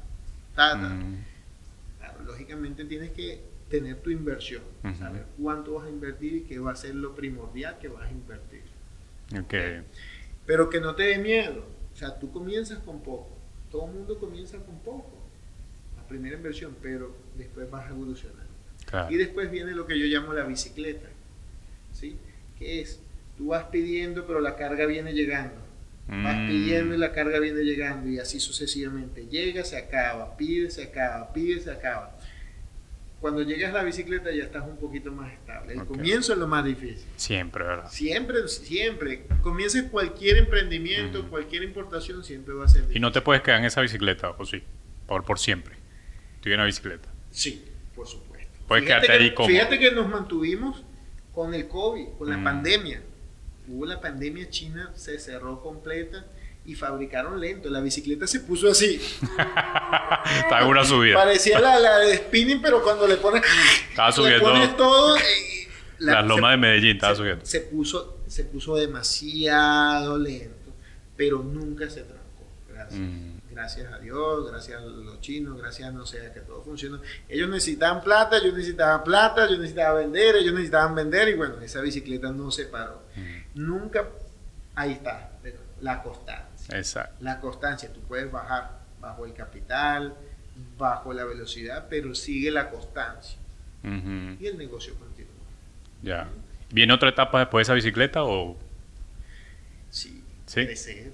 Ta, 0.57 0.73
ta. 0.73 0.89
Mm. 0.89 1.25
Claro, 1.99 2.23
lógicamente 2.25 2.85
tienes 2.85 3.13
que 3.13 3.41
tener 3.69 3.97
tu 4.01 4.11
inversión. 4.11 4.63
Saber 4.99 5.27
cuánto 5.41 5.75
vas 5.75 5.87
a 5.87 5.91
invertir 5.91 6.35
y 6.35 6.41
qué 6.43 6.59
va 6.59 6.73
a 6.73 6.77
ser 6.77 6.95
lo 6.95 7.15
primordial 7.15 7.79
que 7.79 7.89
vas 7.89 8.09
a 8.09 8.11
invertir. 8.11 8.63
Ok. 9.39 9.85
Pero 10.47 10.71
que 10.71 10.81
no 10.81 10.95
te 10.95 11.05
dé 11.05 11.19
miedo. 11.19 11.67
O 11.93 11.97
sea, 11.97 12.19
tú 12.19 12.31
comienzas 12.31 12.79
con 12.81 13.01
poco. 13.01 13.29
Todo 13.71 13.87
el 13.87 13.93
mundo 13.93 14.19
comienza 14.19 14.59
con 14.59 14.79
poco. 14.79 15.13
La 15.97 16.07
primera 16.07 16.37
inversión, 16.37 16.77
pero 16.81 17.15
después 17.37 17.69
vas 17.71 17.91
evolucionando. 17.91 18.45
Claro. 18.87 19.13
Y 19.13 19.17
después 19.17 19.51
viene 19.51 19.73
lo 19.73 19.87
que 19.87 19.99
yo 19.99 20.07
llamo 20.07 20.33
la 20.33 20.45
bicicleta, 20.45 21.09
¿sí? 21.93 22.17
Que 22.59 22.81
es, 22.81 23.01
tú 23.37 23.49
vas 23.49 23.65
pidiendo, 23.65 24.25
pero 24.27 24.41
la 24.41 24.55
carga 24.55 24.87
viene 24.87 25.13
llegando. 25.13 25.66
Vas 26.09 26.37
Mm. 26.37 26.47
pidiendo 26.49 26.95
y 26.95 26.99
la 26.99 27.13
carga 27.13 27.41
viene 27.41 27.63
llegando 27.65 28.09
y 28.09 28.19
así 28.21 28.39
sucesivamente. 28.39 29.27
Llega, 29.27 29.65
se 29.65 29.77
acaba, 29.77 30.37
pide, 30.37 30.71
se 30.71 30.85
acaba, 30.85 31.33
pide, 31.33 31.61
se 31.61 31.71
acaba. 31.71 32.17
Cuando 33.21 33.43
llegas 33.43 33.71
a 33.71 33.79
la 33.79 33.83
bicicleta 33.83 34.31
ya 34.31 34.45
estás 34.45 34.65
un 34.69 34.77
poquito 34.77 35.11
más 35.11 35.33
estable. 35.33 35.73
El 35.73 35.81
Ok. 35.81 35.89
comienzo 35.89 36.33
es 36.35 36.39
lo 36.39 36.47
más 36.47 36.65
difícil. 36.65 37.05
Siempre, 37.17 37.65
¿verdad? 37.65 37.91
Siempre, 37.91 38.47
siempre. 38.47 39.25
Comiences 39.43 39.85
cualquier 39.91 40.37
emprendimiento, 40.37 41.29
cualquier 41.29 41.63
importación, 41.65 42.23
siempre 42.23 42.55
va 42.55 42.67
a 42.67 42.69
ser 42.69 42.83
difícil. 42.83 42.99
Y 42.99 43.01
no 43.01 43.11
te 43.11 43.21
puedes 43.23 43.43
quedar 43.43 43.59
en 43.61 43.65
esa 43.65 43.81
bicicleta, 43.81 44.31
o 44.31 44.45
sí, 44.45 44.63
por, 45.09 45.25
por 45.25 45.39
siempre. 45.41 45.75
Estoy 46.37 46.53
en 46.53 46.59
una 46.61 46.67
bicicleta. 46.67 47.09
Sí, 47.33 47.65
por 47.97 48.07
supuesto. 48.07 48.53
Puedes 48.69 48.85
Fíjate 48.85 49.07
quedarte 49.07 49.19
que, 49.19 49.25
ahí 49.31 49.35
cómodo. 49.35 49.53
fíjate 49.53 49.79
que 49.81 49.91
nos 49.93 50.09
mantuvimos 50.09 50.85
con 51.33 51.53
el 51.55 51.67
COVID, 51.67 52.09
con 52.19 52.29
la 52.31 52.37
Mm. 52.37 52.45
pandemia. 52.45 53.03
Hubo 53.69 53.85
la 53.87 54.01
pandemia 54.01 54.49
china, 54.51 54.93
se 54.95 55.19
cerró 55.19 55.61
completa 55.61 56.25
y 56.65 56.75
fabricaron 56.75 57.41
lento. 57.41 57.69
La 57.71 57.81
bicicleta 57.81 58.27
se 58.27 58.41
puso 58.41 58.71
así. 58.71 59.01
Estaba 60.41 60.67
una 60.67 60.85
subida. 60.85 61.15
Parecía 61.17 61.59
la, 61.61 61.79
la 61.79 61.99
de 61.99 62.17
spinning, 62.17 62.61
pero 62.63 62.83
cuando 62.83 63.07
le 63.07 63.17
pones, 63.17 63.43
Estaba 63.91 64.09
le 64.09 64.15
subiendo 64.15 64.45
pones 64.51 64.77
todo. 64.77 65.17
la- 65.99 66.13
las 66.13 66.27
lomas 66.27 66.49
se- 66.49 66.51
de 66.53 66.57
Medellín, 66.59 66.97
estaba 66.97 67.15
se, 67.15 67.19
subiendo. 67.19 67.45
se 67.47 67.61
puso, 67.61 68.19
se 68.27 68.45
puso 68.45 68.77
demasiado 68.77 70.19
lento, 70.19 70.73
pero 71.17 71.43
nunca 71.43 71.89
se 71.91 72.03
trancó. 72.03 72.36
Gracias. 72.77 73.01
Mm. 73.01 73.37
Gracias 73.51 73.91
a 73.91 73.99
Dios, 73.99 74.51
gracias 74.51 74.83
a 74.83 74.85
los 74.85 75.21
chinos, 75.21 75.57
gracias 75.59 75.89
a 75.89 75.93
no 75.93 76.05
sé, 76.05 76.27
a 76.27 76.33
que 76.33 76.41
todo 76.41 76.63
funcionó. 76.63 77.01
Ellos 77.27 77.49
necesitaban 77.49 78.03
plata, 78.03 78.37
yo 78.45 78.53
necesitaba 78.53 79.03
plata, 79.03 79.49
yo 79.49 79.57
necesitaba 79.57 79.99
vender, 79.99 80.37
ellos 80.37 80.53
necesitaban 80.53 80.95
vender 80.95 81.29
y 81.29 81.35
bueno, 81.35 81.59
esa 81.63 81.81
bicicleta 81.81 82.31
no 82.33 82.51
se 82.51 82.67
paró. 82.67 83.03
Mm. 83.17 83.65
Nunca, 83.67 84.09
ahí 84.75 84.93
está, 84.93 85.31
pero 85.43 85.59
la 85.81 86.03
constancia. 86.03 86.77
Exacto. 86.77 87.17
La 87.21 87.41
constancia, 87.41 87.91
tú 87.93 88.01
puedes 88.01 88.31
bajar 88.31 88.79
bajo 89.01 89.25
el 89.25 89.33
capital, 89.33 90.15
bajo 90.77 91.15
la 91.15 91.25
velocidad, 91.25 91.87
pero 91.89 92.15
sigue 92.15 92.51
la 92.51 92.69
constancia 92.71 93.39
y 93.83 94.47
el 94.47 94.59
negocio 94.59 94.95
continúa. 94.99 95.33
Ya. 96.03 96.29
¿Viene 96.71 96.93
otra 96.93 97.09
etapa 97.11 97.39
después 97.39 97.61
de 97.67 97.71
esa 97.71 97.75
bicicleta 97.75 98.25
o 98.25 98.57
Sí, 99.91 100.23
Sí. 100.47 100.65
crecer. 100.67 101.13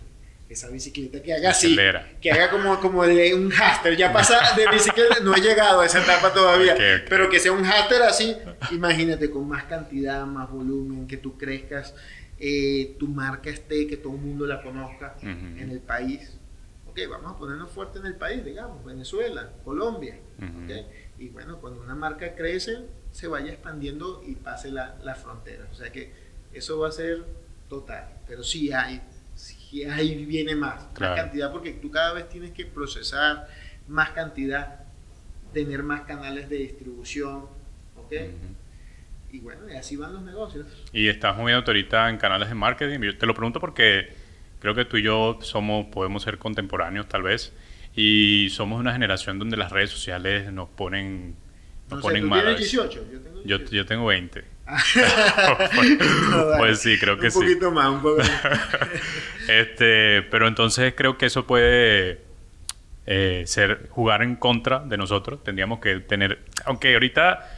Esa 0.53 0.69
bicicleta 0.69 1.23
que 1.23 1.33
haga 1.33 1.51
así, 1.51 1.77
que 2.21 2.31
haga 2.31 2.51
como, 2.51 2.79
como 2.81 3.05
de 3.07 3.35
un 3.35 3.51
haster. 3.51 3.97
Ya 3.97 4.12
pasa 4.12 4.55
de 4.55 4.69
bicicleta, 4.69 5.21
no 5.23 5.35
he 5.35 5.41
llegado 5.41 5.81
a 5.81 5.87
esa 5.87 6.03
etapa 6.03 6.33
todavía, 6.33 6.75
Ok, 6.75 6.81
ok. 6.81 7.07
pero 7.09 7.31
que 7.31 7.41
sea 7.41 7.53
un 7.53 7.65
haster 7.65 8.03
así, 8.03 8.37
imagínate, 8.71 9.31
con 9.31 9.49
más 9.49 9.65
cantidad, 9.65 10.27
más 10.27 10.51
volumen, 10.51 11.07
que 11.07 11.17
tú 11.17 11.38
crezcas, 11.38 11.95
eh, 12.38 12.97
tu 12.99 13.09
marca 13.09 13.49
esté, 13.51 13.87
que 13.87 13.97
todo 13.97 14.15
el 14.15 14.21
mundo 14.21 14.47
la 14.47 14.62
conozca 14.62 15.15
Ujú. 15.19 15.29
en 15.29 15.71
el 15.71 15.81
país. 15.81 16.37
Ok, 16.87 16.99
vamos 17.09 17.33
a 17.33 17.38
ponernos 17.38 17.71
fuerte 17.71 17.99
en 18.01 18.07
el 18.07 18.17
país, 18.17 18.45
digamos, 18.45 18.85
Venezuela, 18.85 19.51
Colombia. 19.65 20.19
Ujú. 20.38 20.65
ok. 20.65 20.87
Y 21.19 21.29
bueno, 21.29 21.61
cuando 21.61 21.81
una 21.81 21.95
marca 21.95 22.35
crece, 22.35 22.79
se 23.12 23.27
vaya 23.29 23.51
expandiendo 23.53 24.23
y 24.27 24.35
pase 24.35 24.71
la- 24.71 24.97
las 25.03 25.19
fronteras. 25.19 25.69
O 25.73 25.75
sea 25.75 25.91
que 25.91 26.12
eso 26.53 26.79
va 26.79 26.88
a 26.88 26.93
ser 26.93 27.25
total. 27.71 28.09
Pero 28.27 28.43
sí 28.43 28.71
hay, 28.73 29.01
sí 29.73 29.85
hay, 29.85 30.25
viene 30.25 30.55
más, 30.55 30.87
Claro. 30.95 31.15
más 31.17 31.23
cantidad, 31.25 31.51
porque 31.51 31.73
tú 31.73 31.91
cada 31.91 32.13
vez 32.13 32.29
tienes 32.29 32.51
que 32.53 32.67
procesar 32.67 33.49
más 33.89 34.11
cantidad, 34.11 34.81
tener 35.53 35.83
más 35.83 36.03
canales 36.03 36.49
de 36.49 36.57
distribución. 36.59 37.47
¿ok? 37.97 38.13
Y 39.33 39.39
bueno, 39.41 39.63
y 39.71 39.75
así 39.77 39.97
van 39.97 40.13
los 40.13 40.23
negocios. 40.23 40.67
Y 40.93 41.09
estás 41.09 41.37
moviéndote 41.37 41.71
ahorita 41.71 42.11
en 42.11 42.19
canales 42.19 42.49
de 42.49 42.55
marketing. 42.55 43.01
Yo 43.01 43.17
te 43.17 43.25
lo 43.27 43.35
pregunto 43.35 43.61
porque 43.61 44.13
creo 44.61 44.75
que 44.75 44.85
tú 44.85 44.99
y 44.99 45.03
yo 45.03 45.39
somos, 45.41 45.87
podemos 45.87 46.23
ser 46.23 46.37
contemporáneos 46.39 47.09
tal 47.09 47.23
vez. 47.23 47.53
Y 47.97 48.49
somos 48.51 48.79
una 48.81 48.93
generación 48.93 49.39
donde 49.39 49.57
las 49.57 49.73
redes 49.73 49.91
sociales 49.91 50.53
nos 50.53 50.69
ponen, 50.69 51.35
nos 51.91 51.91
No 51.91 51.97
sé, 51.97 52.03
ponen 52.03 52.23
¿tú 52.25 52.29
mal. 52.29 52.39
a 52.41 52.43
tienes 52.43 52.61
veces. 52.61 52.73
18? 52.73 53.13
Yo 53.13 53.21
tengo 53.21 53.37
Yo, 53.45 53.59
18. 53.59 53.75
yo 53.77 53.87
tengo 53.87 54.07
20. 54.07 54.45
No, 54.66 56.48
pues 56.59 56.81
sí, 56.81 56.98
creo 56.98 57.18
que 57.18 57.27
un 57.27 57.33
sí. 57.33 57.38
poquito 57.40 57.70
más, 57.70 57.88
un 57.88 58.03
poco 58.03 58.18
más. 58.18 58.31
este, 59.48 60.22
pero 60.22 60.48
entonces 60.48 60.94
creo 60.96 61.18
que 61.18 61.27
eso 61.27 61.46
puede 61.46 62.22
eh, 63.07 63.42
ser 63.46 63.88
jugar 63.90 64.22
en 64.22 64.37
contra 64.37 64.81
de 64.81 64.96
nosotros. 64.96 65.42
Tendríamos 65.42 65.81
que 65.81 66.01
tener, 66.01 66.44
aunque 66.64 66.94
ahorita 66.94 67.48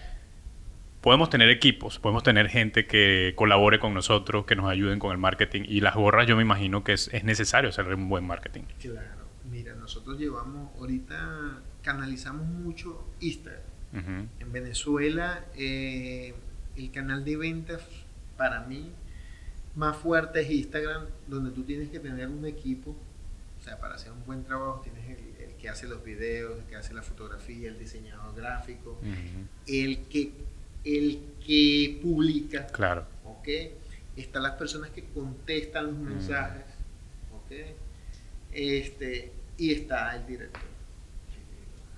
podemos 1.00 1.28
tener 1.28 1.50
equipos, 1.50 1.98
podemos 1.98 2.22
tener 2.22 2.48
gente 2.48 2.86
que 2.86 3.34
colabore 3.36 3.78
con 3.78 3.92
nosotros, 3.92 4.46
que 4.46 4.56
nos 4.56 4.70
ayuden 4.70 4.98
con 4.98 5.12
el 5.12 5.18
marketing 5.18 5.62
y 5.68 5.80
las 5.80 5.94
gorras. 5.94 6.26
Yo 6.26 6.36
me 6.36 6.42
imagino 6.42 6.82
que 6.82 6.94
es, 6.94 7.10
es 7.12 7.24
necesario 7.24 7.68
hacer 7.68 7.86
un 7.92 8.08
buen 8.08 8.26
marketing. 8.26 8.62
Claro, 8.80 9.24
Mira, 9.50 9.74
nosotros 9.74 10.18
llevamos, 10.18 10.70
ahorita 10.78 11.60
canalizamos 11.82 12.46
mucho 12.46 13.06
Instagram. 13.20 13.62
En 14.40 14.52
Venezuela, 14.52 15.44
eh, 15.56 16.34
el 16.76 16.90
canal 16.90 17.24
de 17.24 17.36
ventas 17.36 17.82
para 18.36 18.60
mí 18.62 18.90
más 19.76 19.96
fuerte 19.96 20.40
es 20.40 20.50
Instagram, 20.50 21.06
donde 21.26 21.50
tú 21.50 21.64
tienes 21.64 21.88
que 21.90 21.98
tener 22.00 22.28
un 22.28 22.44
equipo. 22.46 22.94
O 23.60 23.62
sea, 23.64 23.78
para 23.80 23.94
hacer 23.94 24.12
un 24.12 24.24
buen 24.24 24.44
trabajo 24.44 24.80
tienes 24.82 25.08
el, 25.08 25.42
el 25.42 25.54
que 25.56 25.68
hace 25.68 25.88
los 25.88 26.04
videos, 26.04 26.58
el 26.60 26.64
que 26.66 26.76
hace 26.76 26.92
la 26.94 27.02
fotografía, 27.02 27.68
el 27.68 27.78
diseñador 27.78 28.34
gráfico, 28.36 28.98
el 29.66 30.04
que, 30.06 30.32
el 30.84 31.20
que 31.44 31.98
publica, 32.02 32.66
Claro. 32.68 33.06
¿ok? 33.24 33.48
Están 34.16 34.42
las 34.44 34.52
personas 34.56 34.90
que 34.90 35.04
contestan 35.06 35.86
los 35.86 35.96
mensajes, 35.96 36.62
¿ok? 37.32 37.52
Este, 38.52 39.32
y 39.58 39.72
está 39.72 40.14
el 40.14 40.26
director. 40.26 40.62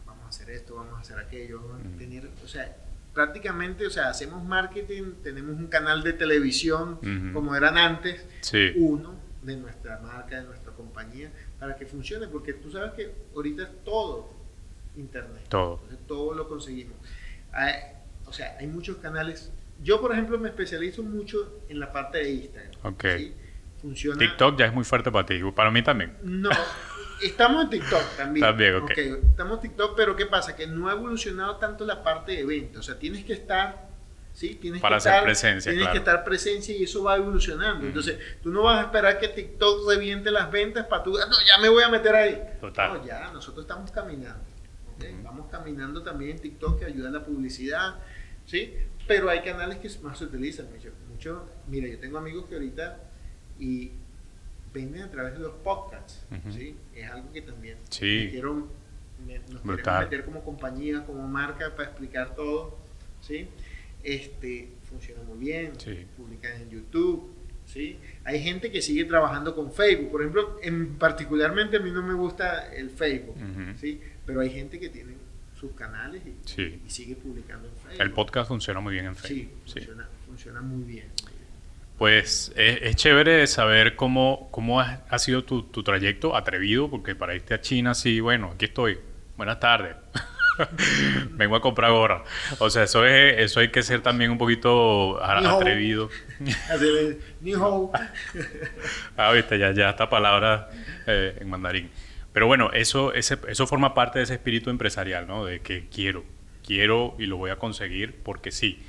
Vamos 0.06 0.24
a 0.24 0.28
hacer 0.28 0.50
esto, 0.50 0.76
vamos 0.76 0.94
a 0.94 1.00
hacer 1.00 1.18
aquello, 1.18 1.60
vamos 1.68 1.94
a 1.94 1.98
tener, 1.98 2.30
o 2.42 2.48
sea, 2.48 2.74
prácticamente, 3.16 3.86
o 3.86 3.90
sea, 3.90 4.10
hacemos 4.10 4.44
marketing, 4.44 5.14
tenemos 5.24 5.56
un 5.56 5.68
canal 5.68 6.02
de 6.02 6.12
televisión, 6.12 7.00
como 7.32 7.56
eran 7.56 7.78
antes, 7.78 8.24
Sí. 8.42 8.72
uno 8.76 9.14
de 9.42 9.56
nuestra 9.56 9.98
marca, 10.00 10.36
de 10.36 10.44
nuestra 10.44 10.70
compañía, 10.72 11.32
para 11.58 11.76
que 11.76 11.86
funcione, 11.86 12.28
porque 12.28 12.52
tú 12.52 12.70
sabes 12.70 12.92
que 12.92 13.14
ahorita 13.34 13.62
es 13.62 13.84
todo 13.84 14.28
internet. 14.96 15.46
Todo. 15.48 15.80
Entonces, 15.84 16.06
todo 16.06 16.34
lo 16.34 16.46
conseguimos. 16.46 16.94
Hay- 17.52 17.72
o 18.26 18.32
sea, 18.34 18.54
hay 18.60 18.66
muchos 18.66 18.98
canales. 18.98 19.50
Yo, 19.82 19.98
por 20.00 20.12
ejemplo, 20.12 20.38
me 20.38 20.48
especializo 20.50 21.02
mucho 21.02 21.60
en 21.70 21.80
la 21.80 21.90
parte 21.92 22.18
de 22.18 22.30
Instagram. 22.32 22.72
Ok. 22.82 23.04
¿sí? 23.16 23.32
Funciona. 23.80 24.18
TikTok 24.18 24.58
ya 24.58 24.66
es 24.66 24.74
muy 24.74 24.84
fuerte 24.84 25.10
para 25.10 25.24
ti. 25.24 25.40
Para 25.54 25.70
mí 25.70 25.82
también. 25.82 26.16
No, 26.22 26.50
estamos 27.22 27.64
en 27.64 27.70
TikTok 27.70 28.16
también. 28.16 28.46
También, 28.46 28.74
ok. 28.76 28.90
Estamos 28.90 29.56
en 29.56 29.62
TikTok, 29.70 29.96
pero 29.96 30.16
¿qué 30.16 30.26
pasa? 30.26 30.54
Que 30.56 30.66
no 30.66 30.88
ha 30.88 30.92
evolucionado 30.92 31.56
tanto 31.56 31.84
la 31.84 32.02
parte 32.02 32.32
de 32.32 32.44
venta. 32.44 32.80
O 32.80 32.82
sea, 32.82 32.98
tienes 32.98 33.24
que 33.24 33.32
estar, 33.32 33.88
¿sí? 34.32 34.56
Tienes 34.56 34.80
Para 34.82 34.94
que 34.96 34.98
hacer 34.98 35.12
estar, 35.12 35.24
presencia, 35.24 35.70
Tienes 35.72 35.86
claro. 35.88 35.92
que 35.92 35.98
estar 36.10 36.24
presencia 36.24 36.76
y 36.76 36.82
eso 36.84 37.02
va 37.04 37.16
evolucionando. 37.16 37.86
Entonces, 37.86 38.18
tú 38.42 38.50
no 38.50 38.62
vas 38.62 38.78
a 38.80 38.82
esperar 38.86 39.18
que 39.18 39.28
TikTok 39.28 39.88
reviente 39.88 40.30
las 40.30 40.50
ventas 40.50 40.86
para 40.86 41.02
tú, 41.02 41.16
"Ah, 41.18 41.26
no, 41.28 41.36
ya 41.46 41.60
me 41.62 41.68
voy 41.68 41.82
a 41.82 41.88
meter 41.88 42.14
ahí. 42.14 42.42
Total. 42.60 42.94
No, 42.94 43.06
ya, 43.06 43.30
nosotros 43.32 43.64
estamos 43.64 43.90
caminando. 43.90 44.44
Vamos 45.22 45.48
caminando 45.50 46.02
también 46.02 46.32
en 46.32 46.38
TikTok 46.38 46.78
que 46.78 46.84
ayuda 46.86 47.08
a 47.08 47.12
la 47.12 47.24
publicidad, 47.24 47.96
¿sí? 48.46 48.74
Pero 49.06 49.28
hay 49.28 49.42
canales 49.42 49.78
que 49.78 49.90
más 50.02 50.18
se 50.18 50.24
utilizan. 50.24 50.66
Mucho, 50.72 50.88
mucho- 51.08 51.48
mira, 51.68 51.86
yo 51.86 51.98
tengo 51.98 52.16
amigos 52.18 52.46
que 52.48 52.54
ahorita 52.54 52.98
y 53.58 53.92
venden 54.72 55.02
a 55.02 55.10
través 55.10 55.32
de 55.34 55.38
los 55.40 55.52
podcasts. 55.54 56.24
¿sí? 56.50 56.76
Es 56.94 57.10
algo 57.10 57.32
que 57.32 57.42
también 57.42 57.78
Sí. 57.90 58.22
me 58.24 58.30
quiero, 58.30 58.68
me- 59.26 59.38
nos 59.50 59.62
Brutal. 59.62 59.76
queremos 59.84 60.00
meter 60.10 60.24
como 60.24 60.44
compañía, 60.44 61.04
como 61.04 61.26
marca 61.26 61.74
para 61.74 61.88
explicar 61.88 62.34
todo, 62.34 62.78
¿sí? 63.20 63.48
Este, 64.04 64.68
funciona 64.88 65.22
muy 65.22 65.38
bien, 65.38 65.72
Sí. 65.78 66.06
publican 66.16 66.60
en 66.60 66.70
YouTube, 66.70 67.32
¿sí? 67.66 67.98
Hay 68.24 68.42
gente 68.42 68.70
que 68.70 68.80
sigue 68.82 69.04
trabajando 69.04 69.54
con 69.54 69.72
Facebook, 69.72 70.10
por 70.10 70.20
ejemplo, 70.20 70.58
en, 70.62 70.94
particularmente 70.96 71.78
a 71.78 71.80
mí 71.80 71.90
no 71.90 72.02
me 72.02 72.14
gusta 72.14 72.72
el 72.74 72.90
Facebook. 72.90 73.36
¿sí? 73.80 74.00
Pero 74.24 74.40
hay 74.40 74.50
gente 74.50 74.78
que 74.78 74.88
tiene 74.90 75.14
sus 75.58 75.72
canales 75.72 76.22
y, 76.26 76.34
Sí. 76.48 76.80
y 76.86 76.90
sigue 76.90 77.16
publicando 77.16 77.66
en 77.68 77.74
Facebook. 77.74 78.00
El 78.02 78.10
podcast 78.12 78.48
funciona 78.48 78.78
muy 78.80 78.92
bien 78.94 79.06
en 79.06 79.16
Facebook. 79.16 79.50
Sí. 79.64 79.72
funciona, 79.80 80.08
funciona 80.26 80.60
muy 80.60 80.84
bien. 80.84 81.06
Pues 81.98 82.52
es, 82.56 82.82
es 82.82 82.96
chévere 82.96 83.46
saber 83.46 83.96
cómo, 83.96 84.48
cómo 84.50 84.80
ha, 84.80 85.00
ha 85.08 85.18
sido 85.18 85.44
tu, 85.44 85.62
tu 85.62 85.82
trayecto 85.82 86.36
atrevido, 86.36 86.90
porque 86.90 87.14
para 87.14 87.34
irte 87.34 87.54
a 87.54 87.60
China, 87.60 87.94
sí, 87.94 88.20
bueno, 88.20 88.52
aquí 88.54 88.66
estoy. 88.66 88.98
Buenas 89.36 89.60
tardes. 89.60 89.96
Vengo 91.32 91.56
a 91.56 91.60
comprar 91.60 91.90
gorra. 91.92 92.24
O 92.58 92.70
sea, 92.70 92.84
eso, 92.84 93.04
es, 93.04 93.38
eso 93.38 93.60
hay 93.60 93.68
que 93.68 93.82
ser 93.82 94.00
también 94.00 94.30
un 94.30 94.38
poquito 94.38 95.22
atrevido. 95.22 96.10
Ah, 99.16 99.32
viste, 99.32 99.58
ya, 99.58 99.72
ya 99.72 99.90
esta 99.90 100.10
palabra 100.10 100.68
eh, 101.06 101.38
en 101.40 101.48
mandarín. 101.48 101.90
Pero 102.32 102.46
bueno, 102.46 102.70
eso, 102.72 103.14
ese, 103.14 103.38
eso 103.48 103.66
forma 103.66 103.94
parte 103.94 104.18
de 104.18 104.24
ese 104.24 104.34
espíritu 104.34 104.68
empresarial, 104.68 105.26
¿no? 105.26 105.44
De 105.44 105.60
que 105.60 105.88
quiero, 105.88 106.24
quiero 106.66 107.14
y 107.18 107.26
lo 107.26 107.36
voy 107.38 107.50
a 107.50 107.56
conseguir 107.56 108.16
porque 108.22 108.50
sí. 108.50 108.82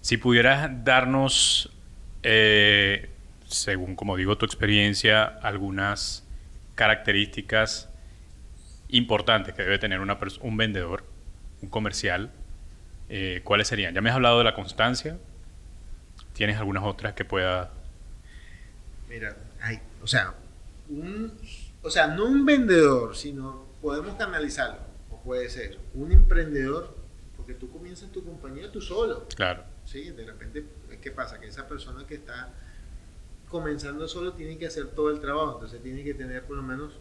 Si 0.00 0.16
pudieras 0.16 0.84
darnos, 0.84 1.70
eh, 2.28 3.08
según 3.46 3.94
como 3.94 4.16
digo 4.16 4.36
tu 4.36 4.46
experiencia, 4.46 5.22
algunas 5.24 6.26
características 6.74 7.88
importantes 8.88 9.54
que 9.54 9.62
debe 9.62 9.78
tener 9.78 10.00
una 10.00 10.18
un 10.40 10.56
vendedor, 10.56 11.04
un 11.62 11.68
comercial, 11.68 12.32
eh, 13.08 13.42
¿cuáles 13.44 13.68
serían? 13.68 13.94
Ya 13.94 14.00
me 14.00 14.10
has 14.10 14.16
hablado 14.16 14.38
de 14.38 14.44
la 14.44 14.54
constancia. 14.54 15.18
¿Tienes 16.32 16.58
algunas 16.58 16.82
otras 16.82 17.14
que 17.14 17.24
pueda 17.24 17.70
Mira, 19.08 19.36
hay, 19.62 19.78
o 20.02 20.06
sea, 20.08 20.34
un, 20.88 21.32
o 21.80 21.90
sea, 21.90 22.08
no 22.08 22.26
un 22.26 22.44
vendedor, 22.44 23.14
sino 23.14 23.66
podemos 23.80 24.16
canalizarlo, 24.16 24.80
o 25.10 25.22
puede 25.22 25.48
ser 25.48 25.78
un 25.94 26.10
emprendedor, 26.10 26.96
porque 27.36 27.54
tú 27.54 27.70
comienzas 27.70 28.10
tu 28.10 28.24
compañía 28.24 28.72
tú 28.72 28.80
solo, 28.80 29.28
Claro. 29.36 29.75
¿Sí? 29.86 30.10
De 30.10 30.24
repente, 30.24 30.64
¿qué 31.00 31.10
pasa? 31.10 31.40
Que 31.40 31.46
esa 31.46 31.66
persona 31.66 32.06
que 32.06 32.16
está 32.16 32.52
comenzando 33.48 34.06
solo 34.08 34.32
tiene 34.34 34.58
que 34.58 34.66
hacer 34.66 34.88
todo 34.88 35.10
el 35.10 35.20
trabajo, 35.20 35.54
entonces 35.54 35.82
tiene 35.82 36.04
que 36.04 36.14
tener 36.14 36.44
por 36.44 36.56
lo 36.56 36.62
menos 36.62 36.98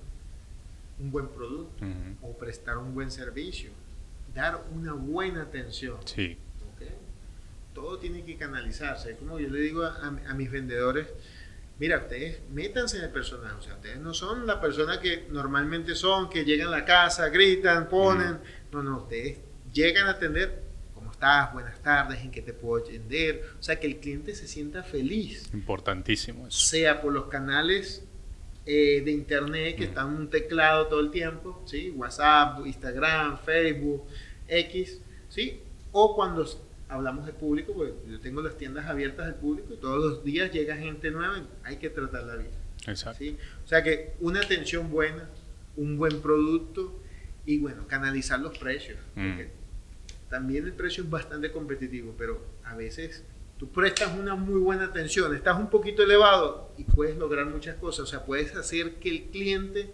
un 0.99 1.11
buen 1.11 1.27
producto 1.27 1.85
o 2.21 2.37
prestar 2.37 2.77
un 2.77 2.93
buen 2.93 3.11
servicio, 3.11 3.71
dar 4.33 4.63
una 4.73 4.93
buena 4.93 5.41
atención. 5.41 5.97
Sí. 6.05 6.37
¿ok? 6.73 6.87
Todo 7.73 7.97
tiene 7.97 8.23
que 8.23 8.37
canalizarse. 8.37 9.11
Es 9.11 9.17
como 9.17 9.39
yo 9.39 9.49
le 9.49 9.59
digo 9.59 9.83
a, 9.83 10.07
a 10.07 10.33
mis 10.33 10.49
vendedores, 10.49 11.07
mira, 11.79 11.97
ustedes 11.97 12.39
métanse 12.51 12.97
en 12.97 13.05
el 13.05 13.09
personaje. 13.09 13.55
O 13.55 13.61
sea, 13.61 13.75
ustedes 13.75 13.99
no 13.99 14.13
son 14.13 14.45
la 14.47 14.61
persona 14.61 14.99
que 14.99 15.27
normalmente 15.29 15.95
son, 15.95 16.29
que 16.29 16.45
llegan 16.45 16.67
a 16.67 16.71
la 16.71 16.85
casa, 16.85 17.29
gritan, 17.29 17.89
ponen. 17.89 18.39
No, 18.71 18.83
no, 18.83 18.97
ustedes 18.99 19.39
llegan 19.73 20.07
a 20.07 20.11
atender. 20.11 20.64
¿Cómo 21.19 21.31
estás? 21.31 21.53
Buenas 21.53 21.81
tardes, 21.81 22.19
¿en 22.21 22.31
qué 22.31 22.41
te 22.41 22.51
puedo 22.53 22.83
atender? 22.83 23.41
O 23.59 23.63
sea, 23.63 23.79
que 23.79 23.87
el 23.87 23.97
cliente 23.97 24.35
se 24.35 24.47
sienta 24.47 24.83
feliz, 24.83 25.49
Importantísimo 25.53 26.47
eso. 26.47 26.59
sea 26.59 27.01
por 27.01 27.13
los 27.13 27.25
canales 27.27 28.03
eh, 28.65 29.01
de 29.05 29.11
internet 29.11 29.75
que 29.77 29.85
Mm. 29.85 29.89
están 29.89 30.07
en 30.09 30.13
un 30.21 30.29
teclado 30.29 30.87
todo 30.87 30.99
el 30.99 31.11
tiempo, 31.11 31.61
¿sí? 31.65 31.91
WhatsApp, 31.91 32.65
Instagram, 32.65 33.37
Facebook, 33.45 34.05
X, 34.47 34.99
¿sí? 35.29 35.61
O 35.91 36.15
cuando 36.15 36.45
hablamos 36.89 37.25
de 37.27 37.33
público, 37.33 37.73
pues 37.73 37.91
yo 38.09 38.19
tengo 38.19 38.41
las 38.41 38.57
tiendas 38.57 38.85
abiertas 38.87 39.27
al 39.27 39.35
público 39.35 39.73
y 39.73 39.77
todos 39.77 40.03
los 40.03 40.23
días 40.23 40.51
llega 40.51 40.75
gente 40.75 41.11
nueva 41.11 41.37
y 41.39 41.47
hay 41.63 41.77
que 41.77 41.89
tratarla 41.91 42.35
bien, 42.35 42.51
Exacto. 42.87 43.19
¿sí? 43.19 43.37
O 43.63 43.67
sea 43.67 43.83
que 43.83 44.15
una 44.19 44.41
atención 44.41 44.89
buena, 44.91 45.29
un 45.77 45.97
buen 45.97 46.19
producto 46.21 46.99
y 47.45 47.59
bueno, 47.59 47.87
canalizar 47.87 48.39
los 48.39 48.57
precios. 48.57 48.97
Mm. 49.15 49.29
porque 49.29 49.64
También 50.29 50.65
el 50.65 50.73
precio 50.73 51.03
es 51.03 51.09
bastante 51.09 51.51
competitivo, 51.51 52.13
pero 52.17 52.41
a 52.63 52.75
veces 52.75 53.23
tú 53.57 53.71
prestas 53.71 54.15
una 54.17 54.35
muy 54.35 54.59
buena 54.59 54.85
atención, 54.85 55.35
estás 55.35 55.57
un 55.57 55.69
poquito 55.69 56.03
elevado 56.03 56.71
y 56.77 56.83
puedes 56.83 57.17
lograr 57.17 57.45
muchas 57.45 57.75
cosas. 57.75 58.01
O 58.01 58.07
sea, 58.07 58.25
puedes 58.25 58.55
hacer 58.55 58.95
que 58.95 59.09
el 59.09 59.23
cliente 59.25 59.91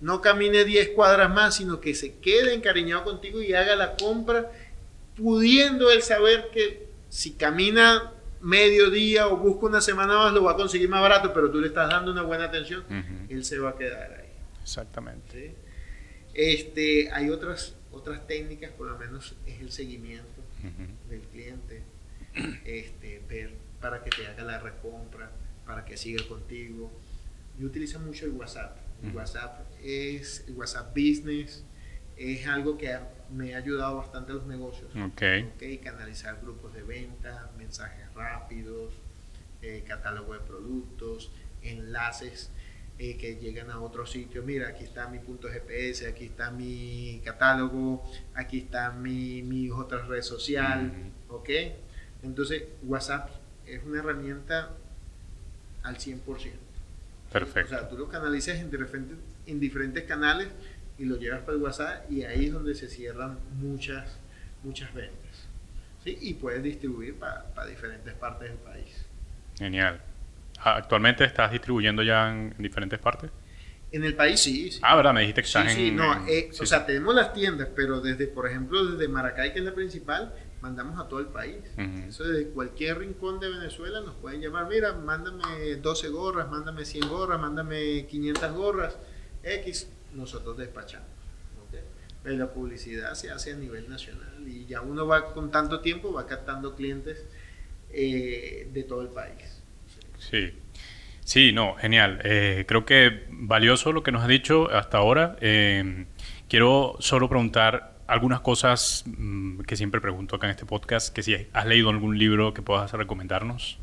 no 0.00 0.20
camine 0.20 0.64
10 0.64 0.90
cuadras 0.90 1.30
más, 1.30 1.56
sino 1.56 1.80
que 1.80 1.94
se 1.94 2.18
quede 2.18 2.54
encariñado 2.54 3.04
contigo 3.04 3.42
y 3.42 3.54
haga 3.54 3.76
la 3.76 3.96
compra, 3.96 4.50
pudiendo 5.16 5.90
él 5.90 6.02
saber 6.02 6.50
que 6.52 6.88
si 7.08 7.32
camina 7.32 8.12
medio 8.40 8.90
día 8.90 9.26
o 9.26 9.36
busca 9.36 9.66
una 9.66 9.80
semana 9.80 10.14
más, 10.14 10.32
lo 10.32 10.44
va 10.44 10.52
a 10.52 10.56
conseguir 10.56 10.88
más 10.88 11.00
barato, 11.00 11.32
pero 11.32 11.50
tú 11.50 11.60
le 11.60 11.68
estás 11.68 11.88
dando 11.88 12.12
una 12.12 12.22
buena 12.22 12.44
atención, 12.44 12.84
él 13.28 13.44
se 13.44 13.58
va 13.58 13.70
a 13.70 13.76
quedar 13.76 14.12
ahí. 14.20 14.28
Exactamente. 14.62 15.32
¿sí? 15.32 15.54
Este, 16.34 17.10
hay 17.10 17.30
otras, 17.30 17.74
otras 17.92 18.26
técnicas, 18.26 18.70
por 18.72 18.86
lo 18.88 18.98
menos 18.98 19.34
es 19.46 19.60
el 19.60 19.70
seguimiento 19.72 20.42
del 21.08 21.20
cliente, 21.22 21.82
este, 22.64 23.22
ver 23.28 23.54
para 23.80 24.02
que 24.02 24.10
te 24.10 24.26
haga 24.26 24.42
la 24.44 24.58
recompra, 24.58 25.30
para 25.66 25.84
que 25.84 25.96
siga 25.96 26.26
contigo. 26.28 26.90
Yo 27.58 27.66
utilizo 27.66 27.98
mucho 28.00 28.26
el 28.26 28.32
WhatsApp. 28.32 28.76
El. 29.02 29.14
WhatsApp 29.14 29.60
es 29.82 30.44
el 30.48 30.54
WhatsApp 30.54 30.88
Business, 30.90 31.64
es 32.16 32.46
algo 32.46 32.76
que 32.78 32.92
ha- 32.92 33.08
me 33.30 33.54
ha 33.54 33.58
ayudado 33.58 33.98
bastante 33.98 34.32
a 34.32 34.34
los 34.36 34.46
negocios. 34.46 34.90
Ok. 34.96 35.22
Ok, 35.54 35.82
canalizar 35.82 36.40
grupos 36.42 36.74
de 36.74 36.82
venta, 36.82 37.50
mensajes 37.56 38.12
rápidos, 38.14 38.92
eh, 39.62 39.84
catálogo 39.86 40.34
de 40.34 40.40
productos, 40.40 41.30
enlaces 41.62 42.50
eh, 42.98 43.16
que 43.16 43.36
llegan 43.36 43.70
a 43.70 43.80
otro 43.80 44.06
sitio. 44.06 44.42
Mira, 44.42 44.68
aquí 44.68 44.84
está 44.84 45.08
mi 45.08 45.18
punto 45.20 45.48
GPS, 45.48 46.06
aquí 46.08 46.24
está 46.24 46.50
mi 46.50 47.20
catálogo, 47.24 48.02
aquí 48.34 48.58
está 48.58 48.90
mi, 48.90 49.42
mi 49.42 49.70
otra 49.70 50.04
red 50.06 50.22
social. 50.22 50.90
¿Ok? 51.28 51.50
Entonces, 52.22 52.64
WhatsApp 52.82 53.30
es 53.66 53.82
una 53.84 54.00
herramienta 54.00 54.70
al 55.82 55.96
100%. 55.96 56.18
O 56.26 57.32
Perfecto. 57.32 57.70
sea, 57.70 57.88
tú 57.88 57.96
lo 57.96 58.08
canalizas 58.08 58.58
en 58.58 58.70
de 58.70 58.78
repente 58.78 59.14
en 59.46 59.60
diferentes 59.60 60.04
canales 60.04 60.48
y 60.98 61.04
lo 61.04 61.16
llevas 61.16 61.42
por 61.42 61.54
WhatsApp 61.56 62.10
y 62.10 62.24
ahí 62.24 62.46
es 62.46 62.52
donde 62.52 62.74
se 62.74 62.88
cierran 62.88 63.38
muchas, 63.60 64.16
muchas 64.64 64.92
ventas. 64.92 65.46
¿sí? 66.02 66.18
Y 66.20 66.34
puedes 66.34 66.62
distribuir 66.62 67.14
para 67.14 67.66
diferentes 67.66 68.12
partes 68.14 68.48
del 68.48 68.58
país. 68.58 69.04
Genial. 69.56 70.00
¿Actualmente 70.60 71.24
estás 71.24 71.52
distribuyendo 71.52 72.02
ya 72.02 72.30
en, 72.30 72.54
diferentes 72.58 72.98
partes? 72.98 73.30
En 73.90 74.04
el 74.04 74.14
país 74.14 74.40
sí, 74.40 74.70
Ah, 74.82 74.96
¿verdad? 74.96 75.14
Me 75.14 75.20
dijiste 75.20 75.42
que 75.42 75.46
estás 75.46 75.72
sí, 75.72 75.90
no, 75.90 76.26
eh, 76.26 76.50
o 76.60 76.66
sea, 76.66 76.84
tenemos 76.84 77.14
las 77.14 77.32
tiendas, 77.32 77.68
pero 77.74 78.00
desde, 78.00 78.26
por 78.26 78.46
ejemplo, 78.46 78.84
desde 78.84 79.08
Maracay, 79.08 79.52
que 79.54 79.60
es 79.60 79.64
la 79.64 79.74
principal, 79.74 80.34
mandamos 80.60 81.00
a 81.00 81.08
todo 81.08 81.20
el 81.20 81.26
país. 81.26 81.56
Eso 82.06 82.24
desde 82.24 82.50
cualquier 82.50 82.98
rincón 82.98 83.40
de 83.40 83.48
Venezuela 83.48 84.00
nos 84.00 84.14
pueden 84.16 84.40
llamar, 84.40 84.68
mira, 84.68 84.92
mándame 84.92 85.76
12 85.76 86.08
gorras, 86.08 86.50
mándame 86.50 86.84
100 86.84 87.08
gorras, 87.08 87.40
mándame 87.40 88.06
500 88.06 88.52
gorras, 88.52 88.98
X, 89.42 89.88
nosotros 90.14 90.56
despachamos. 90.58 91.08
Pero 92.22 92.36
la 92.36 92.52
publicidad 92.52 93.14
se 93.14 93.30
hace 93.30 93.52
a 93.52 93.56
nivel 93.56 93.88
nacional 93.88 94.46
y 94.46 94.66
ya 94.66 94.80
uno 94.80 95.06
va 95.06 95.32
con 95.32 95.50
tanto 95.50 95.80
tiempo, 95.80 96.12
va 96.12 96.26
captando 96.26 96.74
clientes 96.74 97.24
eh, 97.90 98.68
de 98.72 98.82
todo 98.82 99.02
el 99.02 99.08
país. 99.08 99.57
Sí. 100.18 100.52
Sí, 101.24 101.52
no, 101.52 101.74
genial. 101.74 102.20
Eh, 102.24 102.64
creo 102.66 102.86
que 102.86 103.26
valioso 103.30 103.92
lo 103.92 104.02
que 104.02 104.12
nos 104.12 104.22
ha 104.22 104.28
dicho 104.28 104.70
hasta 104.70 104.98
ahora. 104.98 105.36
Eh, 105.40 106.06
quiero 106.48 106.96
solo 107.00 107.28
preguntar 107.28 107.98
algunas 108.06 108.40
cosas 108.40 109.04
mm, 109.06 109.60
que 109.60 109.76
siempre 109.76 110.00
pregunto 110.00 110.36
acá 110.36 110.46
en 110.46 110.52
este 110.52 110.64
podcast, 110.64 111.14
que 111.14 111.22
si 111.22 111.34
has 111.52 111.66
leído 111.66 111.90
algún 111.90 112.18
libro 112.18 112.54
que 112.54 112.62
puedas 112.62 112.90
recomendarnos. 112.92 113.78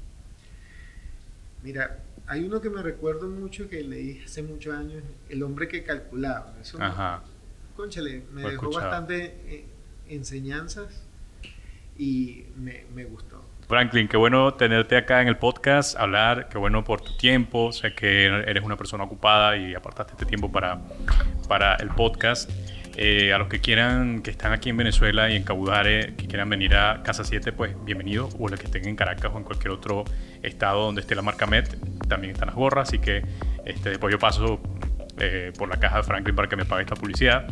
Mira, 1.63 1.99
hay 2.27 2.43
uno 2.43 2.59
que 2.59 2.69
me 2.69 2.81
recuerdo 2.81 3.27
mucho 3.27 3.69
que 3.69 3.83
leí 3.83 4.21
hace 4.25 4.41
muchos 4.41 4.75
años, 4.75 5.03
El 5.29 5.43
hombre 5.43 5.67
que 5.67 5.83
calculaba. 5.83 6.55
Eso 6.61 6.81
Ajá. 6.81 7.23
Conchale, 7.75 8.23
me 8.31 8.41
dejó 8.49 8.71
bastante 8.71 9.35
eh, 9.47 9.65
enseñanzas 10.07 11.03
y 11.97 12.45
me, 12.55 12.85
me, 12.93 13.05
gustó. 13.05 13.34
Franklin, 13.67 14.07
qué 14.07 14.15
bueno 14.15 14.53
tenerte 14.53 14.95
acá 14.95 15.21
en 15.21 15.27
el 15.27 15.37
podcast, 15.37 15.97
hablar, 15.97 16.49
qué 16.49 16.57
bueno 16.59 16.83
por 16.83 17.01
tu 17.01 17.17
tiempo, 17.17 17.71
sé 17.71 17.95
que 17.95 18.25
eres 18.25 18.63
una 18.63 18.77
persona 18.77 19.03
ocupada 19.03 19.57
y 19.57 19.73
apartaste 19.73 20.13
este 20.13 20.25
tiempo 20.25 20.51
para, 20.51 20.81
para 21.47 21.75
el 21.75 21.89
podcast. 21.89 22.49
Eh, 22.97 23.33
a 23.33 23.37
los 23.37 23.49
que 23.49 23.59
quieran, 23.59 24.21
que 24.21 24.31
están 24.31 24.53
aquí 24.53 24.69
en 24.69 24.77
Venezuela 24.77 25.29
y 25.29 25.35
en 25.35 25.43
Cabudare, 25.43 26.15
que 26.15 26.27
quieran 26.27 26.49
venir 26.49 26.75
a 26.75 27.03
Casa 27.03 27.25
7, 27.25 27.51
pues 27.51 27.75
bienvenido. 27.83 28.29
O 28.39 28.47
los 28.47 28.57
que 28.57 28.67
estén 28.67 28.87
en 28.87 28.95
Caracas 28.95 29.31
o 29.33 29.37
en 29.37 29.43
cualquier 29.43 29.73
otro 29.73 30.05
estado 30.41 30.85
donde 30.85 31.01
esté 31.01 31.13
la 31.13 31.21
marca 31.21 31.45
Met, 31.45 31.75
también 32.07 32.31
están 32.31 32.47
las 32.47 32.55
gorras. 32.55 32.87
Así 32.87 32.99
que 32.99 33.21
este, 33.65 33.89
después 33.89 34.13
yo 34.13 34.19
paso 34.19 34.61
eh, 35.17 35.53
por 35.57 35.69
la 35.69 35.77
caja 35.79 35.97
de 35.97 36.03
Franklin 36.03 36.35
para 36.35 36.49
que 36.49 36.55
me 36.55 36.65
pague 36.65 36.83
esta 36.83 36.95
publicidad. 36.95 37.47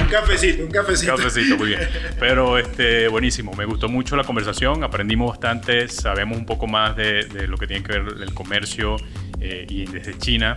un 0.00 0.06
cafecito, 0.06 0.64
un 0.64 0.70
cafecito. 0.70 1.12
Un 1.12 1.18
cafecito, 1.18 1.56
muy 1.56 1.68
bien. 1.68 1.80
Pero 2.18 2.58
este, 2.58 3.08
buenísimo, 3.08 3.52
me 3.52 3.64
gustó 3.64 3.88
mucho 3.88 4.16
la 4.16 4.24
conversación, 4.24 4.82
aprendimos 4.82 5.30
bastante, 5.30 5.88
sabemos 5.88 6.38
un 6.38 6.46
poco 6.46 6.66
más 6.66 6.96
de, 6.96 7.24
de 7.24 7.46
lo 7.46 7.56
que 7.56 7.66
tiene 7.66 7.82
que 7.84 7.98
ver 7.98 8.04
el 8.20 8.34
comercio 8.34 8.96
eh, 9.40 9.66
y 9.68 9.86
desde 9.86 10.18
China. 10.18 10.54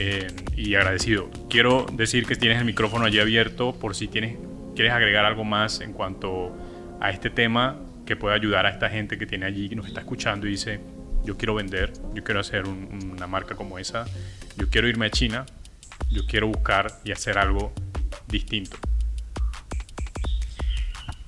Eh, 0.00 0.28
y 0.54 0.76
agradecido. 0.76 1.28
Quiero 1.50 1.86
decir 1.92 2.24
que 2.24 2.36
tienes 2.36 2.58
el 2.58 2.64
micrófono 2.64 3.04
allí 3.04 3.18
abierto 3.18 3.74
por 3.74 3.96
si 3.96 4.06
tienes, 4.06 4.36
quieres 4.76 4.92
agregar 4.92 5.24
algo 5.24 5.42
más 5.42 5.80
en 5.80 5.92
cuanto 5.92 6.56
a 7.00 7.10
este 7.10 7.30
tema 7.30 7.80
que 8.06 8.14
pueda 8.14 8.36
ayudar 8.36 8.64
a 8.64 8.70
esta 8.70 8.88
gente 8.88 9.18
que 9.18 9.26
tiene 9.26 9.46
allí, 9.46 9.68
que 9.68 9.74
nos 9.74 9.88
está 9.88 9.98
escuchando 9.98 10.46
y 10.46 10.50
dice, 10.50 10.78
yo 11.28 11.36
quiero 11.36 11.54
vender, 11.54 11.92
yo 12.14 12.24
quiero 12.24 12.40
hacer 12.40 12.66
una 12.66 13.26
marca 13.26 13.54
como 13.54 13.78
esa, 13.78 14.06
yo 14.56 14.70
quiero 14.70 14.88
irme 14.88 15.04
a 15.04 15.10
China, 15.10 15.44
yo 16.10 16.24
quiero 16.26 16.46
buscar 16.46 17.00
y 17.04 17.12
hacer 17.12 17.36
algo 17.36 17.70
distinto. 18.26 18.78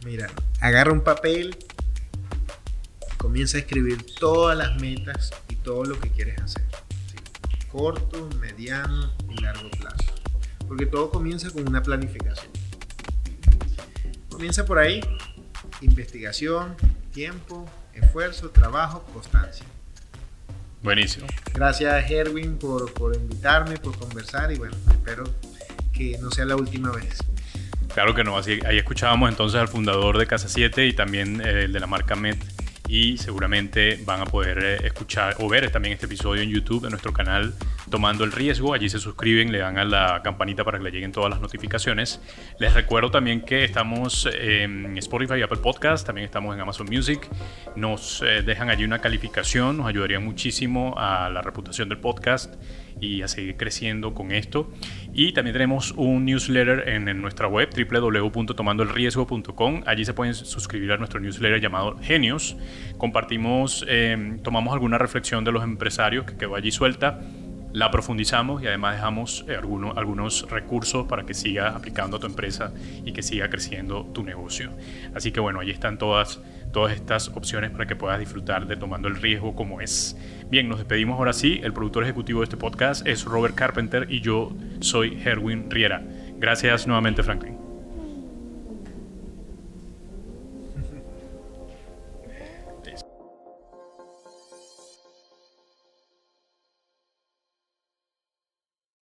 Mira, 0.06 0.30
agarra 0.60 0.90
un 0.90 1.04
papel, 1.04 1.54
comienza 3.18 3.58
a 3.58 3.60
escribir 3.60 4.06
todas 4.18 4.56
las 4.56 4.80
metas 4.80 5.32
y 5.50 5.56
todo 5.56 5.84
lo 5.84 6.00
que 6.00 6.08
quieres 6.08 6.40
hacer 6.40 6.64
corto, 7.70 8.30
mediano 8.40 9.12
y 9.28 9.38
largo 9.42 9.68
plazo. 9.70 10.14
Porque 10.66 10.86
todo 10.86 11.10
comienza 11.10 11.50
con 11.50 11.68
una 11.68 11.82
planificación. 11.82 12.50
Comienza 14.30 14.64
por 14.64 14.78
ahí, 14.78 15.02
investigación, 15.82 16.74
tiempo, 17.12 17.68
esfuerzo, 17.92 18.48
trabajo, 18.48 19.04
constancia. 19.12 19.66
Buenísimo. 20.82 21.26
Gracias 21.52 22.10
Erwin 22.10 22.56
por, 22.56 22.92
por 22.94 23.14
invitarme, 23.14 23.76
por 23.76 23.98
conversar 23.98 24.50
y 24.52 24.56
bueno, 24.56 24.76
espero 24.90 25.24
que 25.92 26.16
no 26.18 26.30
sea 26.30 26.46
la 26.46 26.56
última 26.56 26.90
vez. 26.90 27.18
Claro 27.92 28.14
que 28.14 28.24
no, 28.24 28.36
así, 28.38 28.60
ahí 28.64 28.78
escuchábamos 28.78 29.28
entonces 29.28 29.60
al 29.60 29.68
fundador 29.68 30.16
de 30.16 30.26
Casa 30.26 30.48
7 30.48 30.86
y 30.86 30.92
también 30.92 31.40
eh, 31.40 31.64
el 31.64 31.72
de 31.72 31.80
la 31.80 31.86
marca 31.86 32.14
Met 32.14 32.38
y 32.88 33.18
seguramente 33.18 34.00
van 34.04 34.20
a 34.20 34.26
poder 34.26 34.58
eh, 34.62 34.86
escuchar 34.86 35.36
o 35.38 35.48
ver 35.48 35.70
también 35.70 35.94
este 35.94 36.06
episodio 36.06 36.42
en 36.42 36.50
YouTube 36.50 36.82
de 36.82 36.90
nuestro 36.90 37.12
canal 37.12 37.54
Tomando 37.90 38.24
el 38.24 38.32
Riesgo. 38.32 38.72
Allí 38.72 38.88
se 38.88 39.00
suscriben, 39.00 39.50
le 39.50 39.58
dan 39.58 39.76
a 39.76 39.84
la 39.84 40.22
campanita 40.22 40.64
para 40.64 40.78
que 40.78 40.84
le 40.84 40.92
lleguen 40.92 41.10
todas 41.10 41.28
las 41.28 41.40
notificaciones. 41.40 42.20
Les 42.58 42.72
recuerdo 42.72 43.10
también 43.10 43.40
que 43.40 43.64
estamos 43.64 44.28
en 44.32 44.96
Spotify 44.98 45.34
y 45.38 45.42
Apple 45.42 45.58
Podcast, 45.58 46.06
también 46.06 46.24
estamos 46.24 46.54
en 46.54 46.60
Amazon 46.60 46.86
Music. 46.88 47.28
Nos 47.74 48.22
eh, 48.22 48.42
dejan 48.42 48.70
allí 48.70 48.84
una 48.84 49.00
calificación, 49.00 49.78
nos 49.78 49.86
ayudaría 49.86 50.20
muchísimo 50.20 50.94
a 50.96 51.28
la 51.30 51.42
reputación 51.42 51.88
del 51.88 51.98
podcast 51.98 52.54
y 53.00 53.22
a 53.22 53.28
seguir 53.28 53.56
creciendo 53.56 54.14
con 54.14 54.30
esto. 54.30 54.70
Y 55.12 55.32
también 55.32 55.54
tenemos 55.54 55.92
un 55.92 56.24
newsletter 56.24 56.88
en, 56.88 57.20
nuestra 57.20 57.48
web 57.48 57.70
www.tomandoelriesgo.com. 57.74 59.82
Allí 59.86 60.04
se 60.04 60.14
pueden 60.14 60.34
suscribir 60.34 60.92
a 60.92 60.96
nuestro 60.96 61.18
newsletter 61.18 61.60
llamado 61.60 61.96
Genios. 62.00 62.56
Compartimos, 62.98 63.84
eh, 63.88 64.38
tomamos 64.44 64.72
alguna 64.72 64.98
reflexión 64.98 65.42
de 65.44 65.52
los 65.52 65.64
empresarios 65.64 66.24
que 66.24 66.36
quedó 66.36 66.54
allí 66.54 66.70
suelta 66.70 67.20
la 67.72 67.90
profundizamos 67.90 68.62
y 68.62 68.66
además 68.66 68.96
dejamos 68.96 69.44
eh, 69.48 69.56
algunos, 69.56 70.50
recursos 70.50 71.06
para 71.06 71.24
que 71.24 71.34
sigas 71.34 71.74
aplicando 71.74 72.16
a 72.16 72.20
tu 72.20 72.26
empresa 72.26 72.72
y 73.04 73.12
que 73.12 73.22
siga 73.22 73.48
creciendo 73.48 74.06
tu 74.12 74.22
negocio. 74.22 74.70
Así 75.14 75.32
que 75.32 75.40
bueno, 75.40 75.60
ahí 75.60 75.70
están 75.70 75.98
todas, 75.98 76.40
todas 76.72 76.94
estas 76.94 77.28
opciones 77.28 77.70
para 77.70 77.86
que 77.86 77.96
puedas 77.96 78.18
disfrutar 78.18 78.66
de 78.66 78.76
tomando 78.76 79.08
el 79.08 79.16
riesgo 79.16 79.54
como 79.54 79.80
es. 79.80 80.16
Bien, 80.50 80.68
nos 80.68 80.78
despedimos 80.78 81.18
ahora 81.18 81.32
sí. 81.32 81.60
El 81.62 81.72
productor 81.72 82.04
ejecutivo 82.04 82.40
de 82.40 82.44
este 82.44 82.56
podcast 82.56 83.06
es 83.06 83.24
Robert 83.24 83.54
Carpenter 83.54 84.06
y 84.10 84.20
yo 84.20 84.52
soy 84.80 85.20
Herwin 85.24 85.70
Riera. 85.70 86.02
Gracias 86.38 86.86
nuevamente, 86.86 87.22
Franklin. 87.22 87.59